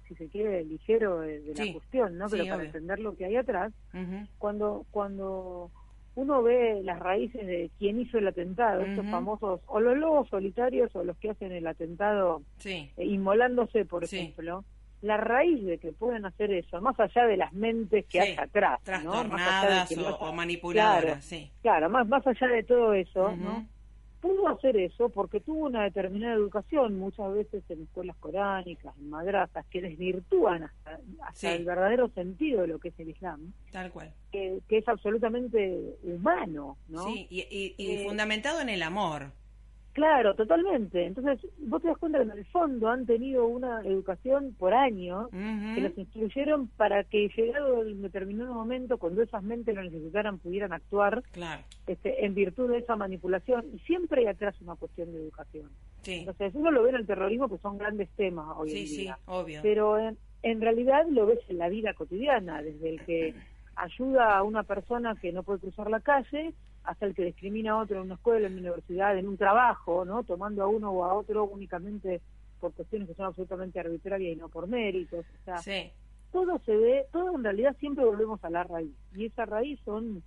si 0.08 0.16
se 0.16 0.28
quiere, 0.28 0.64
ligero 0.64 1.22
de, 1.22 1.54
la 1.56 1.74
cuestión, 1.74 2.18
¿no? 2.18 2.30
Pero 2.30 2.46
para 2.46 2.64
entender 2.64 3.00
lo 3.00 3.16
que 3.16 3.26
hay 3.26 3.36
atrás, 3.36 3.74
cuando 4.38 4.86
cuando 4.92 5.72
uno 6.16 6.42
ve 6.44 6.82
las 6.84 7.00
raíces 7.00 7.46
de 7.46 7.70
quién 7.78 8.00
hizo 8.00 8.18
el 8.18 8.28
atentado, 8.28 8.82
estos 8.82 9.06
famosos, 9.08 9.62
o 9.68 9.80
los 9.80 9.98
lobos 9.98 10.30
solitarios 10.30 10.96
o 10.96 11.04
los 11.04 11.18
que 11.18 11.32
hacen 11.32 11.52
el 11.52 11.68
atentado 11.68 12.42
eh, 12.64 12.90
inmolándose, 12.98 13.86
por 13.86 14.04
ejemplo, 14.04 14.64
la 15.02 15.18
raíz 15.18 15.64
de 15.66 15.78
que 15.78 15.92
pueden 15.92 16.26
hacer 16.26 16.52
eso, 16.52 16.80
más 16.82 17.00
allá 17.00 17.26
de 17.26 17.38
las 17.38 17.54
mentes 17.54 18.06
que 18.06 18.22
hay 18.22 18.36
atrás, 18.38 18.80
¿no? 19.04 19.24
Más 19.26 19.92
o, 20.20 20.34
manipuladoras, 20.34 21.28
claro, 21.28 21.46
Claro, 21.62 21.90
más, 21.90 22.08
más 22.08 22.26
allá 22.26 22.48
de 22.48 22.64
todo 22.64 22.94
eso, 22.94 23.36
¿no? 23.36 23.68
Pudo 24.26 24.48
hacer 24.48 24.76
eso 24.78 25.10
porque 25.10 25.40
tuvo 25.40 25.68
una 25.68 25.84
determinada 25.84 26.34
educación, 26.34 26.98
muchas 26.98 27.32
veces 27.32 27.64
en 27.70 27.84
escuelas 27.84 28.16
coránicas, 28.18 28.98
en 28.98 29.12
madrazas, 29.12 29.64
que 29.68 29.82
desvirtúan 29.82 30.64
hasta, 31.22 31.54
el 31.54 31.64
verdadero 31.64 32.10
sentido 32.10 32.62
de 32.62 32.68
lo 32.68 32.80
que 32.80 32.88
es 32.88 33.00
el 33.00 33.10
Islam. 33.10 33.54
Tal 33.72 33.92
cual. 33.92 34.12
Que, 34.32 34.62
es 34.68 34.88
absolutamente 34.88 35.96
humano, 36.02 36.76
¿no? 36.88 37.06
Sí, 37.06 37.28
y, 37.30 37.76
y, 37.78 37.92
eh, 37.92 38.06
fundamentado 38.08 38.62
en 38.62 38.70
el 38.70 38.82
amor. 38.82 39.32
Claro, 39.96 40.36
totalmente. 40.36 41.06
Entonces, 41.06 41.40
vos 41.58 41.82
te 41.82 41.88
das 41.88 41.98
cuenta 41.98 42.18
que 42.18 42.26
en 42.26 42.32
el 42.32 42.46
fondo 42.48 42.90
han 42.90 43.06
tenido 43.06 43.48
una 43.48 43.80
educación 43.80 44.54
por 44.60 44.74
años 44.74 45.30
que 45.32 45.80
los 45.80 45.98
instruyeron 45.98 46.68
para 46.68 47.06
que 47.06 47.30
llegado 47.30 47.82
el 47.82 48.02
determinado 48.02 48.54
momento, 48.54 48.98
cuando 48.98 49.22
esas 49.22 49.42
mentes 49.42 49.74
lo 49.74 49.82
necesitaran, 49.82 50.38
pudieran 50.40 50.74
actuar 50.74 51.24
este, 51.88 52.26
en 52.26 52.36
virtud 52.36 52.72
de 52.72 52.80
esa 52.80 52.98
manipulación. 52.98 53.68
Y 53.74 53.80
siempre 53.80 54.20
hay 54.20 54.28
atrás 54.28 54.60
una 54.60 54.76
cuestión 54.76 55.14
de 55.14 55.20
educación. 55.20 55.70
Entonces, 56.06 56.54
uno 56.56 56.72
lo 56.72 56.84
ve 56.84 56.90
en 56.90 56.98
el 56.98 57.08
terrorismo, 57.08 57.48
que 57.48 57.58
son 57.60 57.78
grandes 57.78 58.10
temas 58.18 58.48
hoy 58.58 58.72
en 58.72 58.86
día. 58.86 59.16
Sí, 59.16 59.22
obvio. 59.28 59.62
Pero 59.64 59.98
en, 59.98 60.18
en 60.44 60.60
realidad 60.60 61.06
lo 61.10 61.26
ves 61.26 61.40
en 61.48 61.58
la 61.58 61.70
vida 61.70 61.94
cotidiana, 61.94 62.62
desde 62.62 62.90
el 62.90 63.02
que 63.06 63.34
ayuda 63.78 64.38
a 64.38 64.44
una 64.44 64.64
persona 64.64 65.16
que 65.16 65.32
no 65.32 65.44
puede 65.44 65.60
cruzar 65.60 65.90
la 65.90 66.02
calle 66.02 66.54
hasta 66.86 67.06
el 67.06 67.16
que 67.16 67.26
discrimina 67.26 67.72
a 67.72 67.78
otro 67.78 67.98
en 67.98 68.04
una 68.04 68.16
escuela, 68.16 68.48
en 68.48 68.54
una 68.54 68.62
universidad, 68.62 69.18
en 69.18 69.28
un 69.28 69.38
trabajo, 69.38 70.06
¿no? 70.06 70.24
Tomando 70.24 70.64
a 70.64 70.68
uno 70.68 70.92
o 70.92 71.04
a 71.04 71.14
otro 71.14 71.46
únicamente 71.46 72.22
por 72.60 72.74
cuestiones 72.74 73.08
que 73.08 73.16
son 73.16 73.26
absolutamente 73.26 73.80
arbitrarias 73.80 74.36
y 74.36 74.40
no 74.40 74.50
por 74.50 74.68
méritos. 74.68 75.26
O 75.42 75.44
sea, 75.46 75.92
todo 76.32 76.60
se 76.66 76.76
ve, 76.76 77.06
todo 77.12 77.36
en 77.36 77.44
realidad 77.44 77.76
siempre 77.80 78.04
volvemos 78.04 78.44
a 78.44 78.50
la 78.50 78.64
raíz. 78.64 78.94
Y 79.16 79.26
esa 79.26 79.46
raíz 79.46 79.80
son 79.86 80.24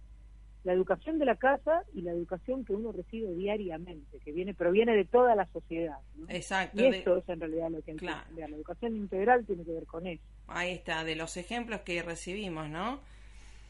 la 0.64 0.73
educación 0.73 1.18
de 1.18 1.25
la 1.25 1.37
casa 1.37 1.83
y 1.94 2.03
la 2.03 2.12
educación 2.12 2.64
que 2.64 2.75
uno 2.75 2.92
recibe 2.92 3.33
diariamente, 3.35 4.18
que 4.18 4.33
viene 4.33 4.55
proviene 4.55 4.94
de 4.94 5.05
toda 5.05 5.35
la 5.35 5.47
sociedad. 5.47 5.99
Exacto. 6.29 6.83
Y 6.83 6.87
esto 6.87 7.16
es 7.16 7.29
en 7.29 7.40
realidad 7.40 7.71
lo 7.71 7.83
que 7.83 7.94
claro. 7.94 8.29
la 8.37 8.47
educación 8.47 8.97
integral 8.97 9.47
tiene 9.47 9.64
que 9.64 9.73
ver 9.73 9.87
con 9.87 10.07
eso. 10.07 10.23
Ahí 10.47 10.73
está, 10.73 11.05
de 11.05 11.16
los 11.16 11.37
ejemplos 11.37 11.81
que 11.83 12.03
recibimos, 12.03 12.68
¿no? 12.68 13.01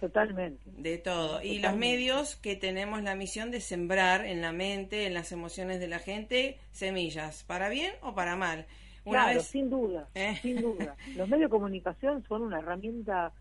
Totalmente. 0.00 0.70
De 0.76 0.98
todo. 0.98 1.42
Y 1.42 1.58
los 1.58 1.76
medios 1.76 2.36
que 2.36 2.54
tenemos 2.54 3.02
la 3.02 3.14
misión 3.14 3.50
de 3.50 3.60
sembrar 3.60 4.24
en 4.24 4.40
la 4.40 4.52
mente, 4.52 5.06
en 5.06 5.14
las 5.14 5.32
emociones 5.32 5.80
de 5.80 5.88
la 5.88 5.98
gente, 5.98 6.58
semillas, 6.70 7.42
para 7.44 7.68
bien 7.68 7.92
o 8.02 8.14
para 8.14 8.36
mal. 8.36 8.66
claro, 9.04 9.40
sin 9.40 9.70
duda, 9.70 10.08
¿Eh? 10.14 10.36
sin 10.40 10.60
duda. 10.60 10.96
Los 11.16 11.28
medios 11.28 11.50
de 11.50 11.56
comunicación 11.56 12.22
son 12.28 12.42
una 12.42 12.58
herramienta 12.58 13.32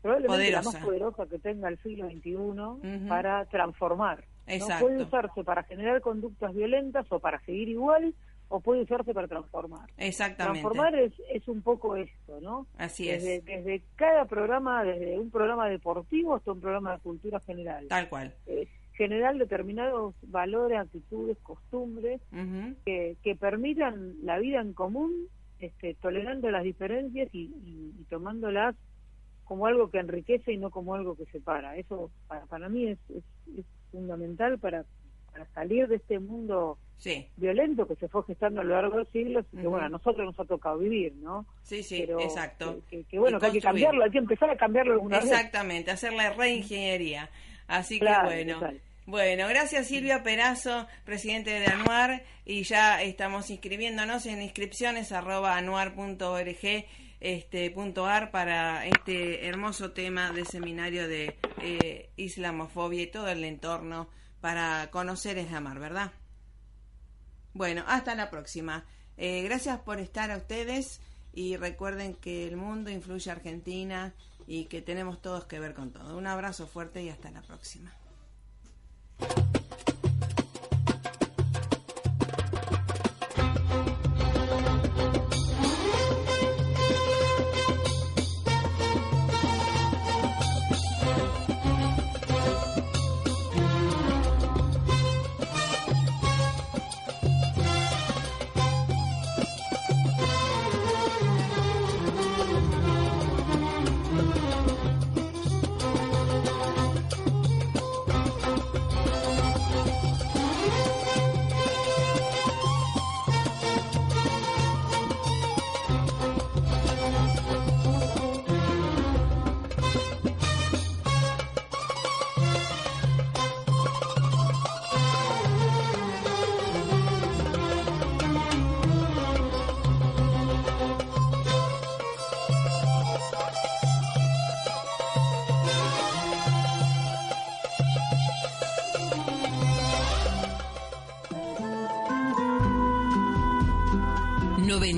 probablemente 0.00 0.52
la 0.52 0.62
más 0.62 0.76
poderosa 0.76 1.26
que 1.26 1.38
tenga 1.38 1.68
el 1.68 1.78
siglo 1.82 2.08
XXI 2.08 3.08
para 3.08 3.44
transformar. 3.46 4.24
¿no? 4.46 4.66
Puede 4.80 5.02
usarse 5.02 5.44
para 5.44 5.64
generar 5.64 6.00
conductas 6.00 6.54
violentas 6.54 7.04
o 7.10 7.18
para 7.18 7.40
seguir 7.40 7.68
igual 7.68 8.14
o 8.48 8.60
puede 8.60 8.82
usarse 8.82 9.12
para 9.12 9.28
transformar. 9.28 9.88
Exactamente. 9.96 10.60
Transformar 10.60 10.94
es, 10.94 11.12
es 11.30 11.46
un 11.48 11.62
poco 11.62 11.96
esto, 11.96 12.40
¿no? 12.40 12.66
Así 12.76 13.08
es. 13.08 13.22
Desde 13.22 13.82
cada 13.96 14.24
programa, 14.24 14.84
desde 14.84 15.18
un 15.18 15.30
programa 15.30 15.68
deportivo 15.68 16.34
hasta 16.34 16.52
un 16.52 16.60
programa 16.60 16.94
de 16.94 16.98
cultura 17.00 17.40
general. 17.40 17.86
Tal 17.88 18.08
cual. 18.08 18.34
Eh, 18.46 18.68
generar 18.98 19.36
determinados 19.36 20.14
valores, 20.22 20.78
actitudes, 20.78 21.38
costumbres 21.42 22.20
que, 22.84 23.16
que 23.22 23.36
permitan 23.36 24.16
la 24.24 24.38
vida 24.38 24.60
en 24.60 24.72
común, 24.72 25.12
este, 25.60 25.94
tolerando 25.94 26.50
las 26.50 26.64
diferencias 26.64 27.28
y, 27.32 27.52
y, 27.64 28.04
tomándolas 28.10 28.74
como 29.44 29.66
algo 29.66 29.90
que 29.90 29.98
enriquece 29.98 30.52
y 30.52 30.56
no 30.56 30.70
como 30.70 30.96
algo 30.96 31.16
que 31.16 31.26
separa. 31.26 31.76
Eso 31.76 32.10
para, 32.26 32.46
para 32.46 32.68
mí 32.68 32.88
es, 32.88 32.98
es, 33.10 33.24
es 33.56 33.64
fundamental 33.92 34.58
para, 34.58 34.84
para 35.38 35.50
salir 35.54 35.88
de 35.88 35.96
este 35.96 36.18
mundo 36.18 36.78
violento 37.36 37.86
que 37.86 37.94
se 37.94 38.08
fue 38.08 38.24
gestando 38.24 38.60
a 38.60 38.64
lo 38.64 38.74
largo 38.74 38.90
de 38.92 38.98
los 38.98 39.08
siglos 39.10 39.46
y 39.52 39.58
que 39.58 39.66
bueno 39.68 39.86
a 39.86 39.88
nosotros 39.88 40.26
nos 40.26 40.38
ha 40.40 40.44
tocado 40.44 40.78
vivir 40.78 41.14
no 41.14 41.46
sí 41.62 41.82
sí 41.82 42.02
exacto. 42.02 42.80
que, 42.90 43.18
bueno 43.18 43.38
que 43.38 43.46
hay 43.46 43.52
que 43.52 43.60
cambiarlo 43.60 44.04
hay 44.04 44.10
que 44.10 44.18
empezar 44.18 44.50
a 44.50 44.56
cambiarlo 44.56 44.94
alguna 44.94 45.18
exactamente 45.18 45.90
hacer 45.90 46.12
la 46.12 46.30
reingeniería. 46.30 47.30
Así 47.68 48.00
que 48.00 48.06
bueno. 48.24 48.60
Bueno, 49.06 49.48
gracias 49.48 49.86
Silvia 49.86 50.22
Perazo, 50.22 50.86
presidente 51.06 51.48
de 51.48 51.66
Anuar, 51.66 52.24
y 52.44 52.64
ya 52.64 53.00
estamos 53.02 53.48
inscribiéndonos 53.48 54.26
en 54.26 54.42
inscripciones 54.42 55.12
arroba 55.12 55.56
anuar.org 55.56 56.84
este 57.20 57.70
punto 57.70 58.06
ar 58.06 58.30
para 58.30 58.86
este 58.86 59.46
hermoso 59.46 59.92
tema 59.92 60.32
de 60.32 60.44
seminario 60.44 61.08
de 61.08 61.36
eh, 61.62 62.10
islamofobia 62.16 63.02
y 63.02 63.06
todo 63.06 63.28
el 63.28 63.44
entorno 63.44 64.08
para 64.40 64.90
conocer 64.90 65.38
es 65.38 65.52
amar, 65.52 65.78
¿verdad? 65.78 66.12
Bueno, 67.54 67.84
hasta 67.86 68.14
la 68.14 68.30
próxima. 68.30 68.84
Eh, 69.16 69.42
gracias 69.42 69.80
por 69.80 69.98
estar 69.98 70.30
a 70.30 70.36
ustedes 70.36 71.00
y 71.32 71.56
recuerden 71.56 72.14
que 72.14 72.46
el 72.46 72.56
mundo 72.56 72.90
influye 72.90 73.30
a 73.30 73.34
Argentina 73.34 74.14
y 74.46 74.66
que 74.66 74.80
tenemos 74.80 75.20
todos 75.20 75.44
que 75.46 75.58
ver 75.58 75.74
con 75.74 75.92
todo. 75.92 76.16
Un 76.16 76.26
abrazo 76.26 76.66
fuerte 76.66 77.02
y 77.02 77.10
hasta 77.10 77.30
la 77.30 77.42
próxima. 77.42 77.92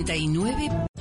99. 0.05 0.89